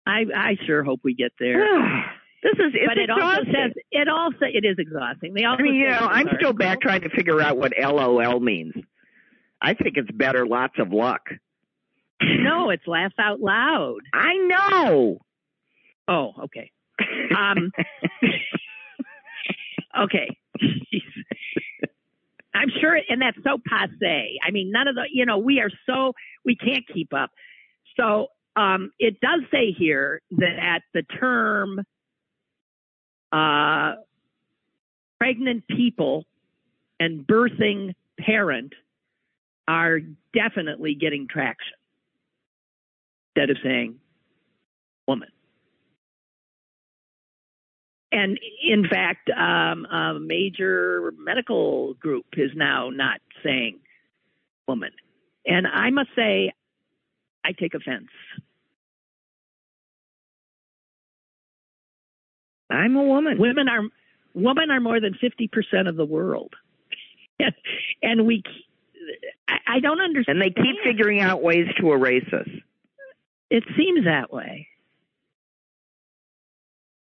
[0.06, 1.60] I I sure hope we get there.
[2.42, 5.34] this is but it also says it also it is exhausting.
[5.34, 8.40] They also I mean, you know, I'm still back trying to figure out what LOL
[8.40, 8.74] means.
[9.62, 10.44] I think it's better.
[10.44, 11.30] Lots of luck.
[12.20, 14.00] No, it's laugh out loud.
[14.12, 15.18] I know.
[16.08, 16.70] Oh, okay.
[17.36, 17.72] Um,
[20.04, 20.36] okay.
[22.54, 24.38] I'm sure, and that's so passe.
[24.46, 26.12] I mean, none of the, you know, we are so,
[26.44, 27.30] we can't keep up.
[27.96, 31.80] So um, it does say here that at the term
[33.32, 33.94] uh,
[35.18, 36.24] pregnant people
[37.00, 38.72] and birthing parent
[39.66, 40.00] are
[40.32, 41.74] definitely getting traction
[43.34, 43.96] instead of saying
[45.08, 45.28] woman.
[48.14, 53.80] And in fact, um, a major medical group is now not saying
[54.68, 54.92] woman.
[55.44, 56.52] And I must say,
[57.44, 58.08] I take offense.
[62.70, 63.38] I'm a woman.
[63.38, 63.82] Women are
[64.32, 66.54] women are more than fifty percent of the world,
[68.02, 68.42] and we.
[69.46, 70.40] I, I don't understand.
[70.40, 72.48] And they keep figuring out ways to erase us.
[73.50, 74.68] It seems that way.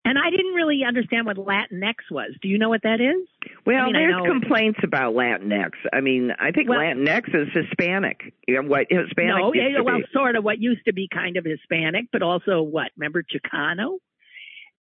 [0.04, 2.30] And I didn't really understand what Latinx was.
[2.40, 3.28] Do you know what that is?
[3.66, 5.72] Well, I mean, there's complaints about Latinx.
[5.92, 8.32] I mean, I think well, Latinx is Hispanic.
[8.48, 9.36] You know, what Hispanic?
[9.36, 12.90] No, yeah, well, sort of what used to be kind of Hispanic, but also what?
[12.96, 13.98] Remember Chicano?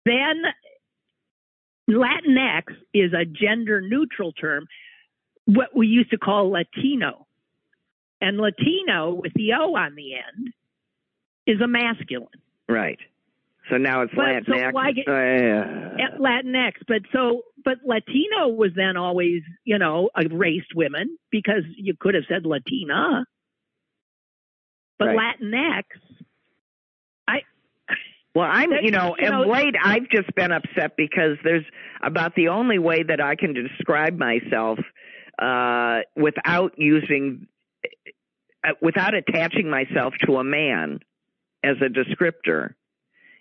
[0.07, 0.45] Then
[1.91, 2.65] Latinx
[2.95, 4.67] is a gender neutral term,
[5.47, 7.27] what we used to call Latino.
[8.21, 10.53] And Latino with the O on the end
[11.47, 12.29] is a masculine.
[12.69, 12.99] Right.
[13.71, 14.47] So now it's but, Latinx.
[14.47, 20.75] So why get, uh, Latinx, but so but Latino was then always you know erased
[20.75, 23.25] women because you could have said Latina,
[24.99, 25.37] but right.
[25.41, 25.85] Latinx.
[27.27, 27.41] I
[28.35, 31.65] well, I'm you know, you know, late I've just been upset because there's
[32.03, 34.79] about the only way that I can describe myself
[35.39, 37.47] uh, without using
[38.65, 41.01] uh, without attaching myself to a man
[41.63, 42.75] as a descriptor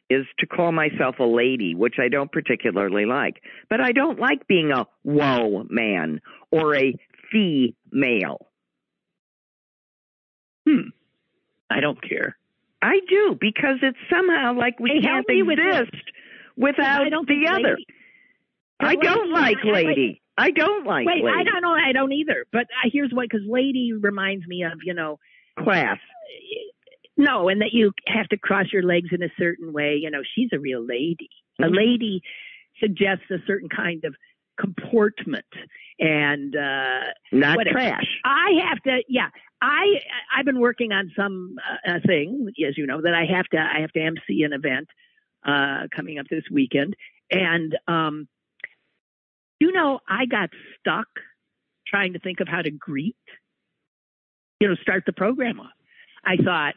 [0.09, 3.41] is to call myself a lady, which I don't particularly like.
[3.69, 6.95] But I don't like being a whoa man or a
[7.31, 8.47] female.
[10.67, 10.89] Hmm.
[11.69, 12.37] I don't care.
[12.81, 15.91] I do because it's somehow like we hey, can't exist
[16.55, 17.75] with without the other.
[17.75, 17.87] Lady.
[18.79, 20.21] I don't like lady.
[20.37, 21.35] I don't like Wait, lady.
[21.35, 21.73] I don't know.
[21.73, 22.45] I don't either.
[22.51, 25.19] But here's what, because lady reminds me of you know
[25.59, 25.97] class.
[27.17, 29.99] No, and that you have to cross your legs in a certain way.
[30.01, 31.29] You know, she's a real lady.
[31.59, 31.73] Mm-hmm.
[31.73, 32.21] A lady
[32.79, 34.15] suggests a certain kind of
[34.59, 35.45] comportment
[35.99, 37.77] and uh not whatever.
[37.77, 38.19] trash.
[38.25, 39.29] I have to yeah.
[39.61, 39.85] I
[40.35, 41.55] I've been working on some
[41.87, 44.87] uh, thing as you know that I have to I have to MC an event
[45.45, 46.95] uh coming up this weekend
[47.31, 48.27] and um
[49.59, 50.49] you know I got
[50.79, 51.07] stuck
[51.87, 53.15] trying to think of how to greet
[54.59, 55.71] you know start the program off.
[56.25, 56.73] I thought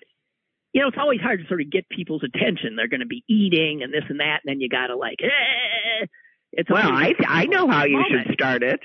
[0.72, 2.76] you know, it's always hard to sort of get people's attention.
[2.76, 5.18] They're going to be eating and this and that, and then you got to like,
[5.22, 6.06] eh.
[6.52, 8.26] It's well, I I know how you moment.
[8.26, 8.80] should start it.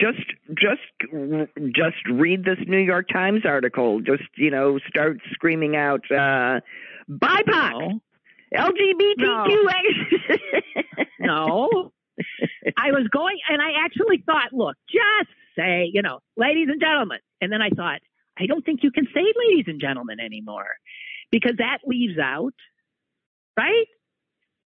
[0.00, 0.18] Just
[0.54, 0.80] just
[1.74, 4.00] just read this New York Times article.
[4.00, 6.60] Just you know, start screaming out uh,
[7.10, 8.00] BIPOC, no.
[8.54, 9.16] LGBTQ.
[9.18, 9.46] No.
[11.18, 11.92] no.
[12.76, 17.18] I was going, and I actually thought, look, just say, you know, ladies and gentlemen.
[17.40, 18.00] And then I thought,
[18.38, 20.66] I don't think you can say ladies and gentlemen anymore
[21.30, 22.54] because that leaves out,
[23.56, 23.86] right?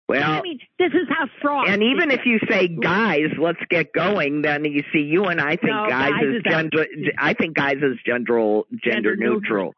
[0.08, 1.68] Well, I mean, this is how fraud.
[1.68, 5.56] And even if you say guys, let's get going, then you see you and I
[5.56, 6.86] think no, guys, guys, is, gender.
[7.18, 9.74] I think guys is gender gender, neutral.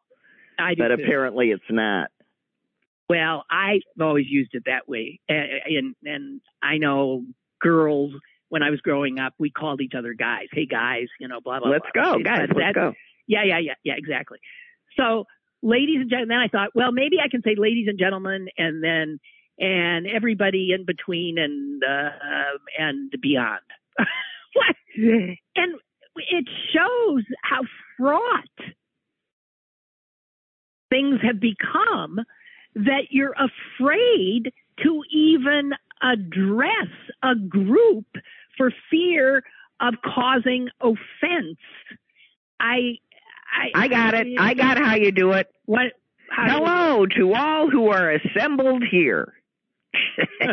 [0.59, 0.95] I but too.
[0.95, 2.09] apparently it's not.
[3.07, 7.23] Well, I've always used it that way, and and I know
[7.61, 8.11] girls
[8.49, 10.47] when I was growing up, we called each other guys.
[10.51, 11.69] Hey guys, you know, blah blah.
[11.69, 12.17] Let's blah.
[12.17, 12.47] go, guys.
[12.47, 12.93] But let's go.
[13.27, 14.39] Yeah, yeah, yeah, yeah, exactly.
[14.97, 15.25] So,
[15.61, 18.83] ladies and gentlemen, then I thought, well, maybe I can say ladies and gentlemen, and
[18.83, 19.19] then
[19.57, 22.09] and everybody in between and uh,
[22.77, 23.61] and beyond.
[24.55, 24.75] What?
[25.57, 25.75] And
[26.15, 27.63] it shows how
[27.97, 28.73] fraught
[30.89, 32.21] things have become
[32.75, 34.53] that you're afraid
[34.83, 35.71] to even
[36.01, 36.89] address
[37.23, 38.05] a group
[38.57, 39.43] for fear
[39.81, 41.59] of causing offense.
[42.59, 42.97] I
[43.55, 44.27] I, I got it.
[44.37, 45.47] I got how you do it.
[45.65, 45.93] What?
[46.31, 49.33] Hello to all who are assembled here.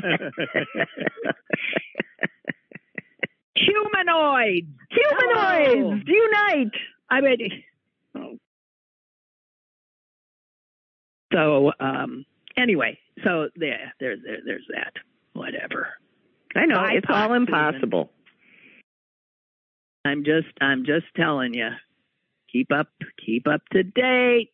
[3.57, 4.69] Humanoids.
[4.91, 6.73] Humanoids, unite.
[7.11, 7.65] I mean,
[8.17, 8.39] oh.
[11.33, 12.25] so um,
[12.57, 14.93] anyway, so there, there, there, there's that.
[15.33, 15.89] Whatever.
[16.55, 18.11] I know it's all impossible.
[20.05, 21.71] I'm just, I'm just telling you.
[22.53, 22.89] Keep up,
[23.25, 24.53] keep up to date.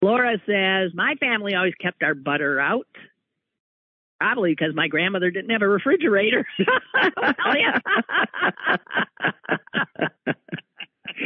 [0.00, 2.86] Laura says my family always kept our butter out.
[4.20, 6.46] Probably because my grandmother didn't have a refrigerator.
[6.56, 7.52] Tell.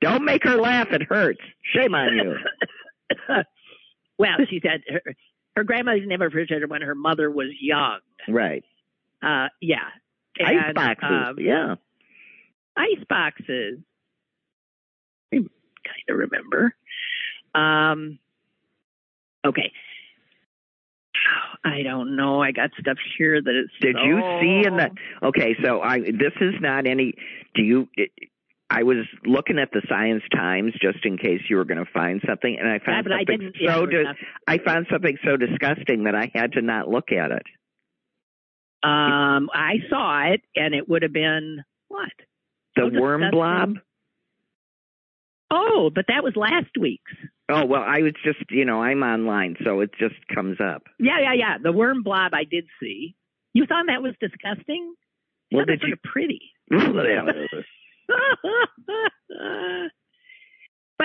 [0.00, 0.88] Don't make her laugh.
[0.92, 1.40] It hurts.
[1.74, 2.34] Shame on you.
[4.18, 5.02] well, she said her,
[5.56, 7.98] her grandmother didn't have a refrigerator when her mother was young.
[8.28, 8.64] Right.
[9.22, 9.88] Uh, yeah.
[10.38, 11.08] Ice And, boxes.
[11.10, 11.74] um, yeah.
[12.76, 13.78] Ice boxes.
[15.32, 15.48] I kind
[16.08, 16.74] of remember.
[17.54, 18.18] Um,
[19.46, 19.72] okay.
[21.64, 22.40] I don't know.
[22.42, 23.72] I got stuff here that it's.
[23.80, 24.90] Did you see in the?
[25.22, 27.14] Okay, so I this is not any.
[27.54, 27.88] Do you?
[27.96, 28.10] It,
[28.68, 32.20] I was looking at the Science Times just in case you were going to find
[32.26, 34.06] something, and I found I something yeah, so dis-
[34.46, 37.46] I found something so disgusting that I had to not look at it.
[38.82, 42.10] Um, I saw it, and it would have been what?
[42.76, 43.30] The worm disgusting.
[43.30, 43.74] blob.
[45.50, 47.12] Oh, but that was last week's.
[47.48, 50.82] Oh well, I was just you know I'm online, so it just comes up.
[50.98, 51.58] Yeah, yeah, yeah.
[51.62, 53.14] The worm blob I did see.
[53.54, 54.94] You thought that was disgusting?
[55.52, 56.40] Well, that's did of pretty.
[56.70, 56.80] but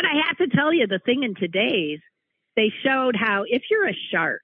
[0.06, 2.00] I have to tell you, the thing in today's,
[2.56, 4.42] they showed how if you're a shark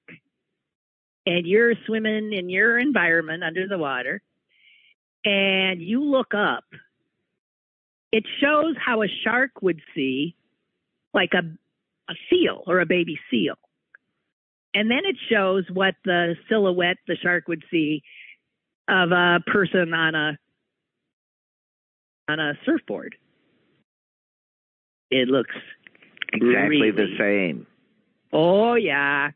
[1.25, 4.21] and you're swimming in your environment under the water
[5.25, 6.63] and you look up,
[8.11, 10.35] it shows how a shark would see
[11.13, 11.43] like a,
[12.11, 13.55] a seal or a baby seal.
[14.73, 18.03] And then it shows what the silhouette the shark would see
[18.87, 20.37] of a person on a
[22.29, 23.15] on a surfboard.
[25.09, 25.55] It looks
[26.33, 27.65] exactly the same.
[28.31, 29.31] Oh yeah.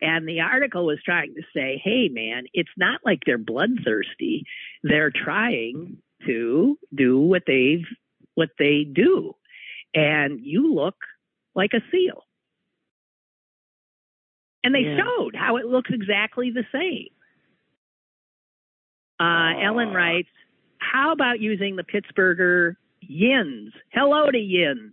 [0.00, 4.44] And the article was trying to say, hey man, it's not like they're bloodthirsty.
[4.82, 7.86] They're trying to do what they've
[8.34, 9.34] what they do.
[9.94, 10.96] And you look
[11.54, 12.24] like a seal.
[14.62, 14.98] And they Yeah.
[14.98, 17.08] showed how it looks exactly the same.
[19.18, 20.28] Uh, Ellen writes,
[20.78, 23.72] how about using the Pittsburgher yins?
[23.92, 24.92] Hello to yins.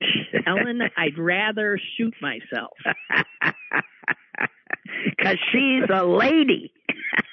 [0.46, 2.76] Ellen, I'd rather shoot myself.
[5.04, 6.72] Because she's a lady.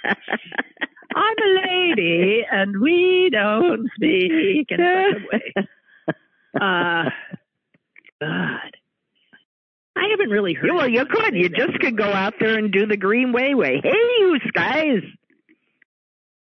[1.16, 5.68] I'm a lady and we don't speak in such a way.
[6.56, 7.12] Uh,
[8.20, 8.72] God.
[9.96, 10.72] I haven't really heard.
[10.74, 11.36] well, you could.
[11.36, 13.80] You just could go out there and do the Green Bay Way.
[13.84, 15.04] Hey, you guys.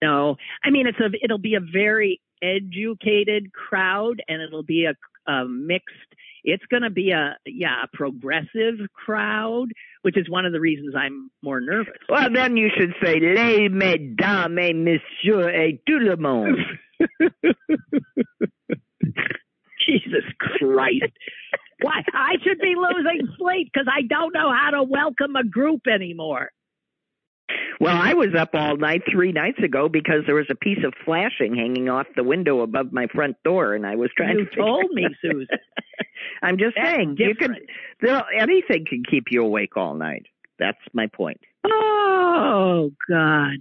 [0.03, 1.09] No, I mean it's a.
[1.23, 5.95] It'll be a very educated crowd, and it'll be a, a mixed.
[6.43, 9.67] It's going to be a yeah a progressive crowd,
[10.01, 11.93] which is one of the reasons I'm more nervous.
[12.09, 16.57] Well, then you should say, Les mesdames et messieurs et tout le monde.
[19.85, 21.11] Jesus Christ.
[21.81, 22.01] Why?
[22.13, 26.51] I should be losing sleep because I don't know how to welcome a group anymore.
[27.83, 30.93] Well, I was up all night three nights ago because there was a piece of
[31.03, 34.49] flashing hanging off the window above my front door, and I was trying You to.
[34.49, 35.47] figure- told me, Susan.
[36.41, 37.51] I'm just That's saying, you could.
[38.39, 40.27] anything can keep you awake all night.
[40.59, 41.41] That's my point.
[41.65, 43.57] Oh God.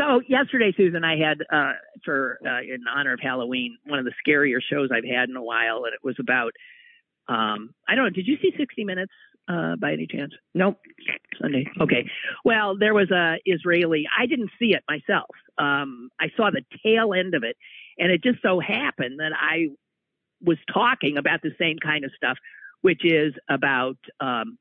[0.00, 1.72] So yesterday, Susan, I had uh,
[2.04, 5.42] for uh, in honor of Halloween one of the scarier shows I've had in a
[5.42, 6.52] while, and it was about.
[7.28, 8.10] Um, I don't know.
[8.10, 9.12] Did you see 60 Minutes
[9.48, 10.32] uh, by any chance?
[10.54, 10.78] Nope.
[11.40, 11.66] Sunday.
[11.80, 12.08] Okay.
[12.44, 14.06] Well, there was a Israeli.
[14.18, 15.30] I didn't see it myself.
[15.58, 17.56] Um, I saw the tail end of it,
[17.98, 19.68] and it just so happened that I
[20.42, 22.36] was talking about the same kind of stuff,
[22.80, 24.58] which is about um,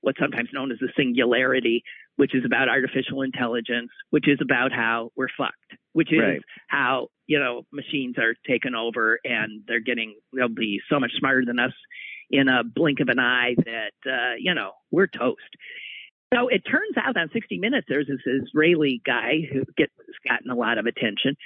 [0.00, 1.82] what's sometimes known as the singularity,
[2.16, 6.40] which is about artificial intelligence, which is about how we're fucked, which is Right.
[6.68, 11.44] how you know machines are taken over and they're getting they'll be so much smarter
[11.46, 11.72] than us
[12.30, 15.56] in a blink of an eye that, uh, you know, we're toast.
[16.32, 19.92] So it turns out on 60 Minutes, there's this Israeli guy who gets
[20.26, 21.36] gotten a lot of attention,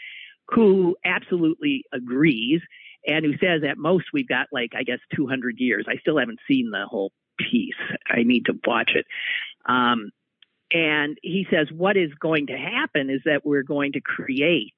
[0.49, 2.61] who absolutely agrees
[3.07, 5.87] and who says at most we've got like I guess 200 years.
[5.89, 7.75] I still haven't seen the whole piece.
[8.11, 9.07] I need to watch it.
[9.67, 10.11] Um,
[10.71, 14.75] and he says what is going to happen is that we're going to create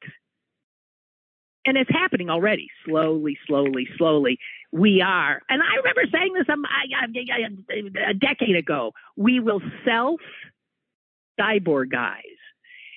[1.66, 4.38] and it's happening already, slowly, slowly, slowly.
[4.72, 8.92] We are, and I remember saying this a, a decade ago.
[9.16, 10.20] We will self
[11.40, 12.22] cyborg guys,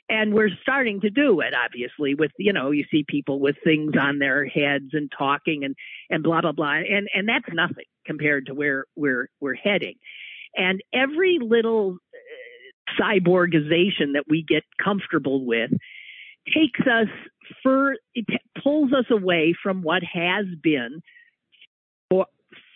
[0.09, 1.53] and we're starting to do it.
[1.53, 5.75] Obviously, with you know, you see people with things on their heads and talking and
[6.09, 9.95] and blah blah blah, and and that's nothing compared to where we're we're heading.
[10.55, 15.71] And every little uh, cyborgization that we get comfortable with
[16.53, 17.07] takes us
[17.63, 18.25] for it
[18.63, 21.01] pulls us away from what has been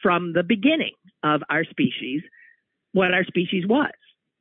[0.04, 0.94] from the beginning
[1.24, 2.22] of our species,
[2.92, 3.92] what our species was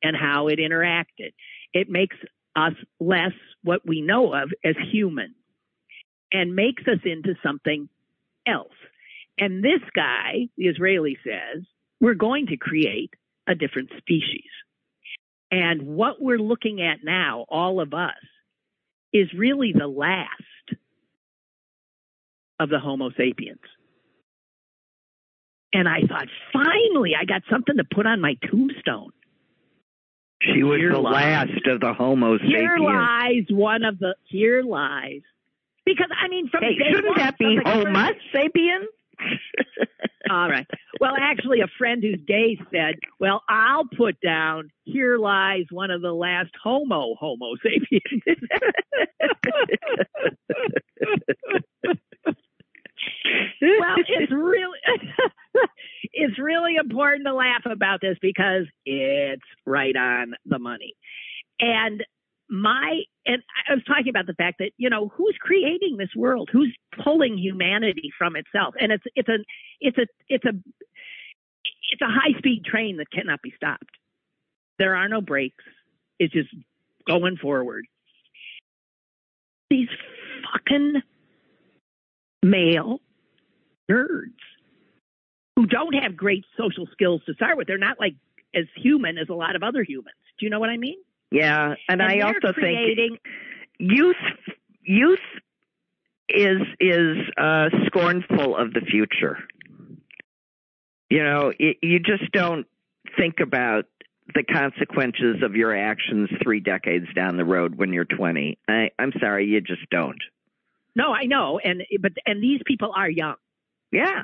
[0.02, 1.32] and how it interacted.
[1.72, 2.16] It makes
[2.54, 3.32] us less
[3.62, 5.34] what we know of as human
[6.32, 7.88] and makes us into something
[8.46, 8.74] else.
[9.38, 11.62] And this guy, the Israeli says,
[12.00, 13.14] we're going to create
[13.48, 14.50] a different species.
[15.50, 18.10] And what we're looking at now, all of us,
[19.12, 20.28] is really the last
[22.58, 23.60] of the Homo sapiens.
[25.72, 29.10] And I thought, finally, I got something to put on my tombstone.
[30.42, 31.48] She was here the lies.
[31.48, 32.56] last of the Homo sapiens.
[32.56, 34.14] Here lies one of the.
[34.24, 35.22] Here lies.
[35.84, 38.84] Because I mean, from hey, shouldn't one, that be Homo sapien?
[40.30, 40.66] All right.
[41.00, 46.02] Well, actually, a friend who's gay said, "Well, I'll put down here lies one of
[46.02, 48.22] the last Homo Homo sapiens."
[53.61, 54.78] well, it's really
[56.12, 60.95] it's really important to laugh about this because it's right on the money.
[61.61, 62.05] And
[62.49, 66.51] my and I was talking about the fact that you know who's creating this world,
[66.53, 69.38] who's pulling humanity from itself, and it's it's a
[69.80, 70.53] it's a it's a
[71.93, 73.90] it's a high speed train that cannot be stopped.
[74.78, 75.64] There are no brakes.
[76.18, 76.51] It's just
[77.07, 77.86] going forward.
[79.70, 79.88] These
[80.53, 81.03] fucking
[82.43, 83.01] male
[83.91, 84.35] nerds
[85.57, 87.66] who don't have great social skills to start with.
[87.66, 88.14] They're not like
[88.55, 90.16] as human as a lot of other humans.
[90.39, 90.97] Do you know what I mean?
[91.30, 93.18] Yeah, and, and I also creating...
[93.18, 93.20] think
[93.78, 94.16] youth
[94.83, 95.18] youth
[96.28, 99.39] is is uh, scornful of the future.
[101.11, 102.66] You know, it, you just don't
[103.18, 103.85] think about
[104.35, 108.57] the consequences of your actions three decades down the road when you're 20.
[108.68, 110.22] I, I'm sorry, you just don't.
[110.95, 113.37] No, I know, and but and these people are young.
[113.93, 114.22] Yeah.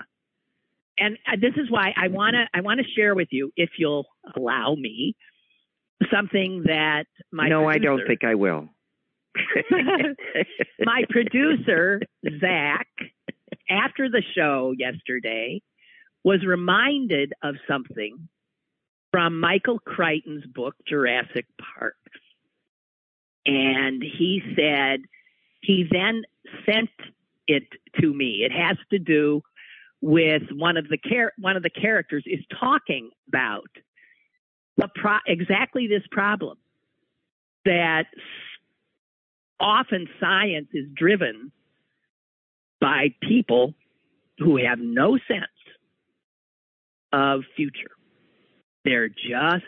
[0.98, 3.70] And uh, this is why I want to I want to share with you if
[3.78, 4.06] you'll
[4.36, 5.14] allow me
[6.12, 8.68] something that my No, producer, I don't think I will.
[10.80, 12.00] my producer
[12.40, 12.88] Zach
[13.70, 15.62] after the show yesterday
[16.24, 18.28] was reminded of something
[19.12, 21.94] from Michael Crichton's book Jurassic Park.
[23.46, 25.00] And he said
[25.60, 26.22] he then
[26.66, 26.90] sent
[27.46, 27.64] it
[28.00, 28.44] to me.
[28.44, 29.42] It has to do
[30.00, 33.68] with one of the char- one of the characters is talking about
[34.76, 36.56] the pro- exactly this problem
[37.64, 38.06] that
[39.60, 41.50] often science is driven
[42.80, 43.74] by people
[44.38, 45.46] who have no sense
[47.12, 47.90] of future.
[48.84, 49.64] They're just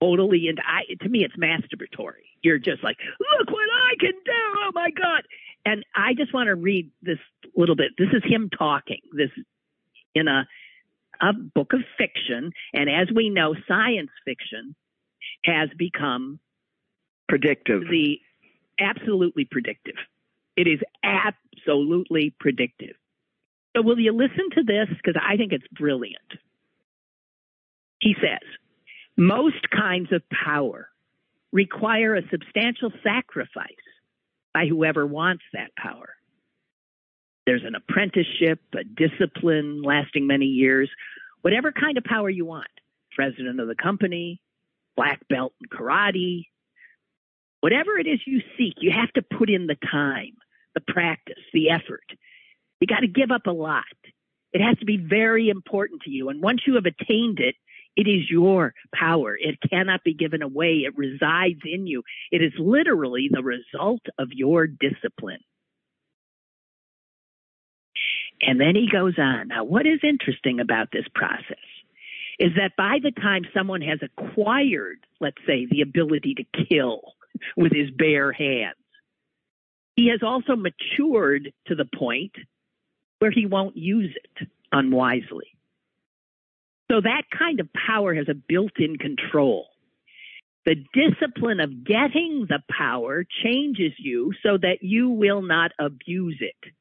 [0.00, 2.26] totally and I to me it's masturbatory.
[2.42, 4.32] You're just like, look what I can do.
[4.32, 5.22] Oh my God.
[5.66, 7.18] And I just want to read this
[7.56, 7.88] little bit.
[7.98, 9.00] This is him talking.
[9.12, 9.30] This
[10.14, 10.46] in a
[11.20, 14.76] a book of fiction, and as we know, science fiction
[15.44, 16.38] has become
[17.28, 17.82] predictive.
[17.90, 18.20] The
[18.78, 19.96] absolutely predictive.
[20.56, 22.94] It is absolutely predictive.
[23.74, 24.88] So, will you listen to this?
[24.88, 26.32] Because I think it's brilliant.
[28.00, 28.46] He says,
[29.16, 30.90] most kinds of power
[31.50, 33.85] require a substantial sacrifice
[34.56, 36.08] by whoever wants that power.
[37.44, 40.88] There's an apprenticeship, a discipline lasting many years,
[41.42, 42.70] whatever kind of power you want.
[43.14, 44.40] President of the company,
[44.96, 46.46] black belt in karate,
[47.60, 50.32] whatever it is you seek, you have to put in the time,
[50.74, 52.04] the practice, the effort.
[52.80, 53.84] You got to give up a lot.
[54.54, 56.30] It has to be very important to you.
[56.30, 57.56] And once you have attained it,
[57.96, 59.36] it is your power.
[59.36, 60.84] It cannot be given away.
[60.86, 62.02] It resides in you.
[62.30, 65.40] It is literally the result of your discipline.
[68.40, 69.48] And then he goes on.
[69.48, 71.56] Now, what is interesting about this process
[72.38, 77.00] is that by the time someone has acquired, let's say, the ability to kill
[77.56, 78.76] with his bare hands,
[79.96, 82.32] he has also matured to the point
[83.20, 85.56] where he won't use it unwisely.
[86.90, 89.66] So that kind of power has a built in control.
[90.64, 96.72] The discipline of getting the power changes you so that you will not abuse it.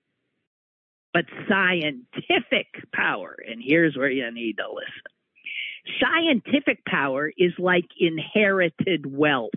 [1.13, 6.01] But scientific power, and here's where you need to listen.
[6.01, 9.51] Scientific power is like inherited wealth.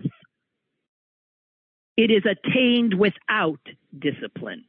[1.97, 3.59] It is attained without
[3.97, 4.65] discipline.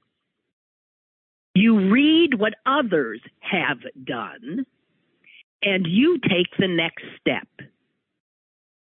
[1.55, 4.65] You read what others have done
[5.63, 7.49] and you take the next step.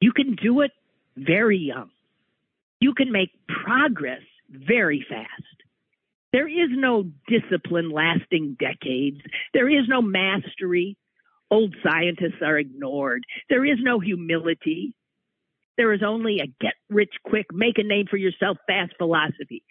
[0.00, 0.72] You can do it
[1.16, 1.90] very young.
[2.80, 3.30] You can make
[3.64, 5.28] progress very fast.
[6.32, 9.20] There is no discipline lasting decades.
[9.52, 10.96] There is no mastery.
[11.50, 13.24] Old scientists are ignored.
[13.50, 14.94] There is no humility.
[15.76, 19.62] There is only a get rich quick, make a name for yourself fast philosophy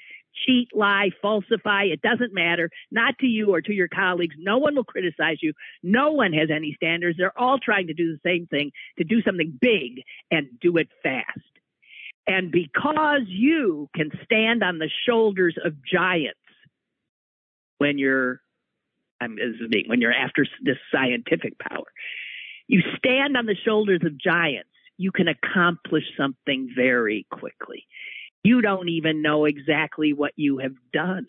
[0.45, 1.83] cheat, lie, falsify.
[1.83, 2.69] It doesn't matter.
[2.91, 4.35] Not to you or to your colleagues.
[4.37, 5.53] No one will criticize you.
[5.83, 7.17] No one has any standards.
[7.17, 10.89] They're all trying to do the same thing, to do something big and do it
[11.03, 11.39] fast.
[12.27, 16.37] And because you can stand on the shoulders of giants
[17.79, 18.41] when you're,
[19.19, 19.37] I'm
[19.87, 21.85] when you're after this scientific power,
[22.67, 24.69] you stand on the shoulders of giants.
[24.97, 27.85] You can accomplish something very quickly.
[28.43, 31.27] You don't even know exactly what you have done.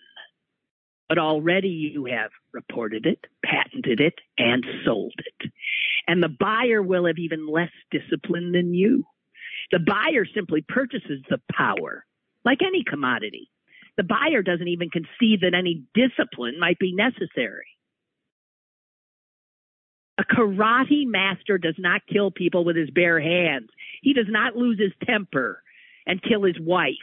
[1.09, 5.51] But already you have reported it, patented it, and sold it.
[6.09, 9.05] And the buyer will have even less discipline than you.
[9.73, 12.05] The buyer simply purchases the power,
[12.45, 13.51] like any commodity.
[13.99, 17.67] The buyer doesn't even conceive that any discipline might be necessary.
[20.19, 23.69] A karate master does not kill people with his bare hands.
[24.03, 25.63] He does not lose his temper
[26.07, 26.95] and kill his wife.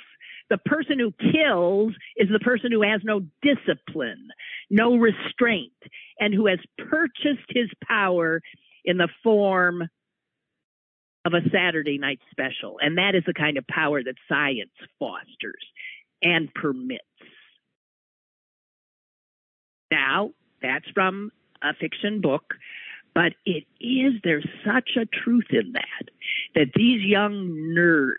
[0.49, 4.29] The person who kills is the person who has no discipline,
[4.69, 5.73] no restraint,
[6.19, 8.41] and who has purchased his power
[8.83, 9.83] in the form
[11.25, 12.77] of a Saturday night special.
[12.81, 15.65] And that is the kind of power that science fosters
[16.23, 17.03] and permits.
[19.91, 20.31] Now,
[20.61, 21.31] that's from
[21.61, 22.53] a fiction book,
[23.13, 26.09] but it is, there's such a truth in that,
[26.55, 28.13] that these young nerds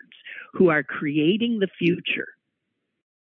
[0.53, 2.27] who are creating the future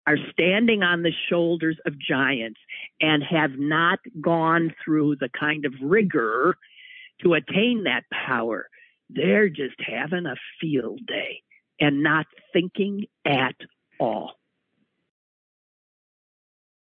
[0.07, 2.59] are standing on the shoulders of giants
[3.01, 6.57] and have not gone through the kind of rigor
[7.23, 8.68] to attain that power.
[9.11, 11.43] They're just having a field day
[11.81, 13.55] and not thinking at
[14.01, 14.33] all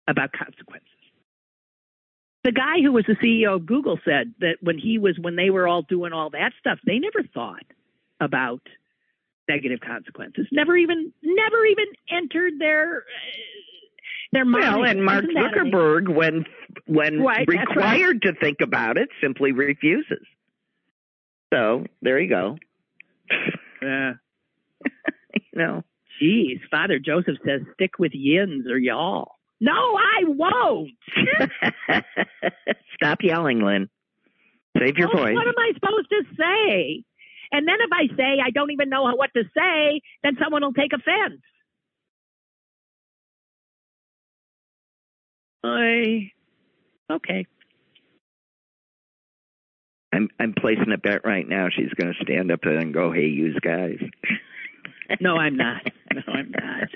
[0.08, 0.88] about consequences.
[2.44, 5.50] The guy who was the CEO of Google said that when he was when they
[5.50, 7.66] were all doing all that stuff, they never thought
[8.20, 8.62] about
[9.48, 10.48] negative consequences.
[10.52, 13.04] Never even, never even entered their
[14.32, 14.64] their mind.
[14.64, 16.46] Well, and Mark Zuckerberg, when
[16.86, 18.34] when right, required right.
[18.34, 20.26] to think about it, simply refuses.
[21.54, 22.58] So there you go.
[23.82, 24.14] Yeah.
[24.14, 24.90] Uh.
[25.36, 25.84] you know.
[26.20, 29.36] Geez, Father Joseph says, stick with yins or y'all.
[29.60, 30.92] No, I won't.
[32.96, 33.90] Stop yelling, Lynn.
[34.78, 35.36] Save your well, voice.
[35.36, 37.04] What am I supposed to say?
[37.54, 40.74] And then if I say I don't even know what to say, then someone will
[40.74, 41.40] take offense.
[45.64, 46.32] I
[47.12, 47.46] okay.
[50.12, 51.68] I'm I'm placing a bet right now.
[51.70, 54.00] She's going to stand up and go, "Hey, use guys."
[55.22, 55.84] no, I'm not.
[56.14, 56.90] No, I'm not.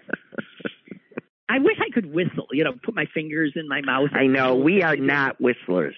[1.49, 2.47] I wish I could whistle.
[2.51, 4.09] You know, put my fingers in my mouth.
[4.13, 5.95] I know we are not whistlers.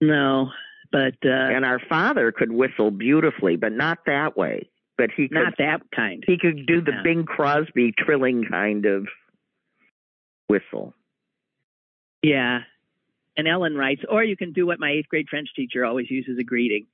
[0.00, 0.50] No,
[0.90, 4.68] but uh, and our father could whistle beautifully, but not that way.
[4.98, 6.24] But he could, not that kind.
[6.26, 6.92] He could do the.
[7.04, 9.06] Bing Crosby trilling kind of
[10.48, 10.94] whistle.
[12.22, 12.60] Yeah.
[13.36, 16.38] And Ellen writes, or you can do what my eighth grade French teacher always uses
[16.38, 16.86] a greeting.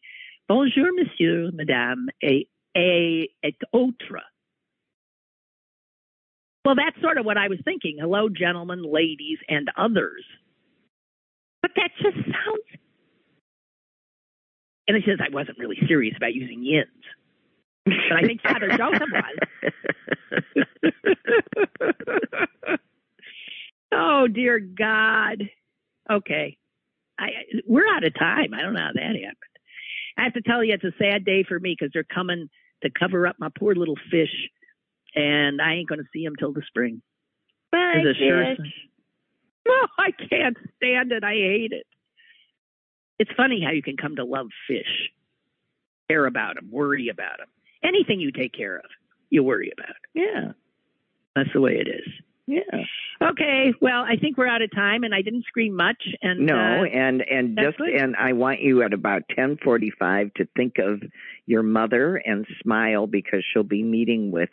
[0.49, 4.23] Bonjour, monsieur, madame, et, et, et autres.
[6.65, 7.99] Well, that's sort of what I was thinking.
[8.01, 10.25] Hello, gentlemen, ladies, and others.
[11.61, 12.82] But that just sounds.
[14.89, 16.89] And he says, I wasn't really serious about using yins.
[17.85, 19.39] But I think Father Joseph was.
[23.93, 25.49] oh, dear God.
[26.11, 26.57] Okay.
[27.19, 27.29] I,
[27.67, 28.55] we're out of time.
[28.55, 29.37] I don't know how that happened.
[30.19, 32.49] I have to tell you, it's a sad day for me because they're coming
[32.83, 34.51] to cover up my poor little fish,
[35.15, 37.03] and I ain't going to see them till the spring.
[37.71, 38.55] Bye, a sure.
[38.55, 38.57] No,
[39.69, 41.25] oh, I can't stand it.
[41.25, 41.87] I hate it.
[43.23, 45.13] It's funny how you can come to love fish,
[46.09, 47.47] care about them, worry about them.
[47.85, 48.85] Anything you take care of,
[49.31, 49.95] you worry about.
[50.13, 50.53] Yeah.
[51.37, 52.13] That's the way it is.
[52.49, 52.83] Yeah.
[53.31, 56.03] Okay, well, I think we're out of time, and I didn't scream much.
[56.21, 57.91] And No, uh, and and just good.
[57.91, 61.01] and I want you at about ten forty five to think of
[61.47, 64.51] your mother and smile because she'll be meeting with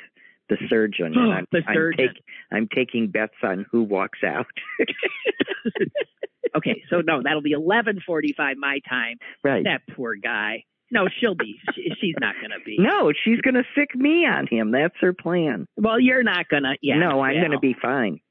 [0.50, 1.14] the surgeon.
[1.16, 2.08] and I'm, The I'm, surgeon.
[2.14, 4.47] take- I'm taking bets on who walks out.
[6.58, 9.18] okay, so no, that'll be eleven forty-five my time.
[9.43, 9.64] right.
[9.64, 10.64] That poor guy.
[10.91, 11.56] No, she'll be.
[11.76, 12.78] She, she's not going to be.
[12.80, 14.72] No, she's going to sic me on him.
[14.72, 15.68] That's her plan.
[15.78, 16.74] Well, you're not going to.
[16.82, 16.95] Yeah.
[16.97, 18.22] no, I'm to be fine.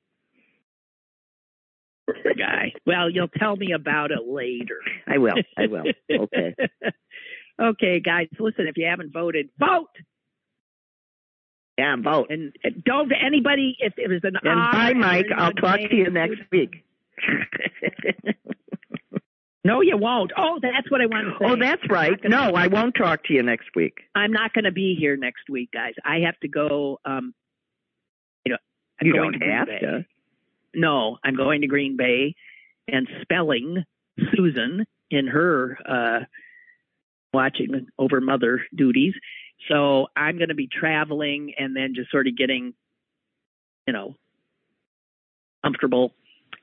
[2.06, 2.72] poor guy.
[2.84, 4.80] Well, you'll tell me about it later.
[5.06, 5.36] I will.
[5.56, 5.84] I will.
[6.10, 6.56] Okay.
[7.62, 8.26] okay, guys.
[8.40, 9.90] Listen, if you haven't voted, vote.
[11.78, 12.26] Yeah, vote.
[12.30, 13.76] And and don't anybody.
[13.78, 15.26] If it was an And eye bye, Mike.
[15.34, 16.84] I'll talk to you next week.
[19.64, 20.30] No, you won't.
[20.34, 21.50] Oh, that's what I want to say.
[21.50, 22.18] oh, that's right.
[22.24, 23.98] No, I won't talk to you next week.
[24.14, 25.92] I'm not going to be here next week, guys.
[26.02, 27.00] I have to go.
[27.04, 27.34] Um,
[28.46, 28.58] you know,
[28.98, 29.78] I'm You going don't to have Bay.
[29.80, 30.06] to.
[30.74, 32.34] No, I'm going to Green Bay
[32.86, 33.84] and spelling
[34.34, 36.24] Susan in her uh,
[37.34, 39.12] watching over mother duties.
[39.68, 42.74] So I'm going to be traveling and then just sort of getting,
[43.86, 44.14] you know,
[45.64, 46.12] comfortable,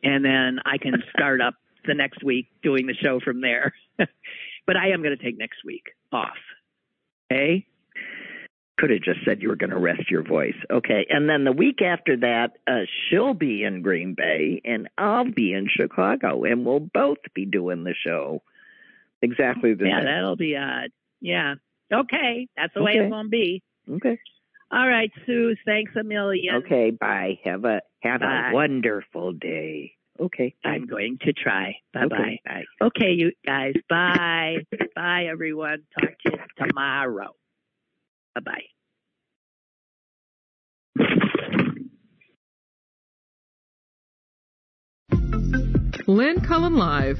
[0.04, 3.74] and then I can start up the next week doing the show from there.
[3.98, 6.38] but I am going to take next week off.
[7.32, 7.66] Okay.
[8.78, 10.56] Could have just said you were going to rest your voice.
[10.70, 11.06] Okay.
[11.10, 15.54] And then the week after that, uh, she'll be in Green Bay and I'll be
[15.54, 18.41] in Chicago and we'll both be doing the show
[19.22, 20.06] exactly the Yeah, same.
[20.06, 20.91] that'll be odd.
[21.22, 21.56] Yeah.
[21.93, 22.47] Okay.
[22.57, 23.61] That's the way it's going to be.
[23.89, 24.17] Okay.
[24.71, 25.55] All right, Sue.
[25.65, 26.55] Thanks a million.
[26.65, 26.91] Okay.
[26.91, 27.39] Bye.
[27.43, 28.49] Have a have Bye.
[28.51, 29.93] a wonderful day.
[30.19, 30.55] Okay.
[30.63, 30.71] Bye.
[30.71, 31.75] I'm going to try.
[31.93, 32.15] Bye bye.
[32.17, 32.63] Okay, bye.
[32.88, 33.73] Okay, you guys.
[33.89, 34.57] Bye.
[34.95, 35.83] bye, everyone.
[35.99, 37.36] Talk to you tomorrow.
[38.33, 38.63] Bye bye.
[46.07, 47.19] Lynn Cullen Live,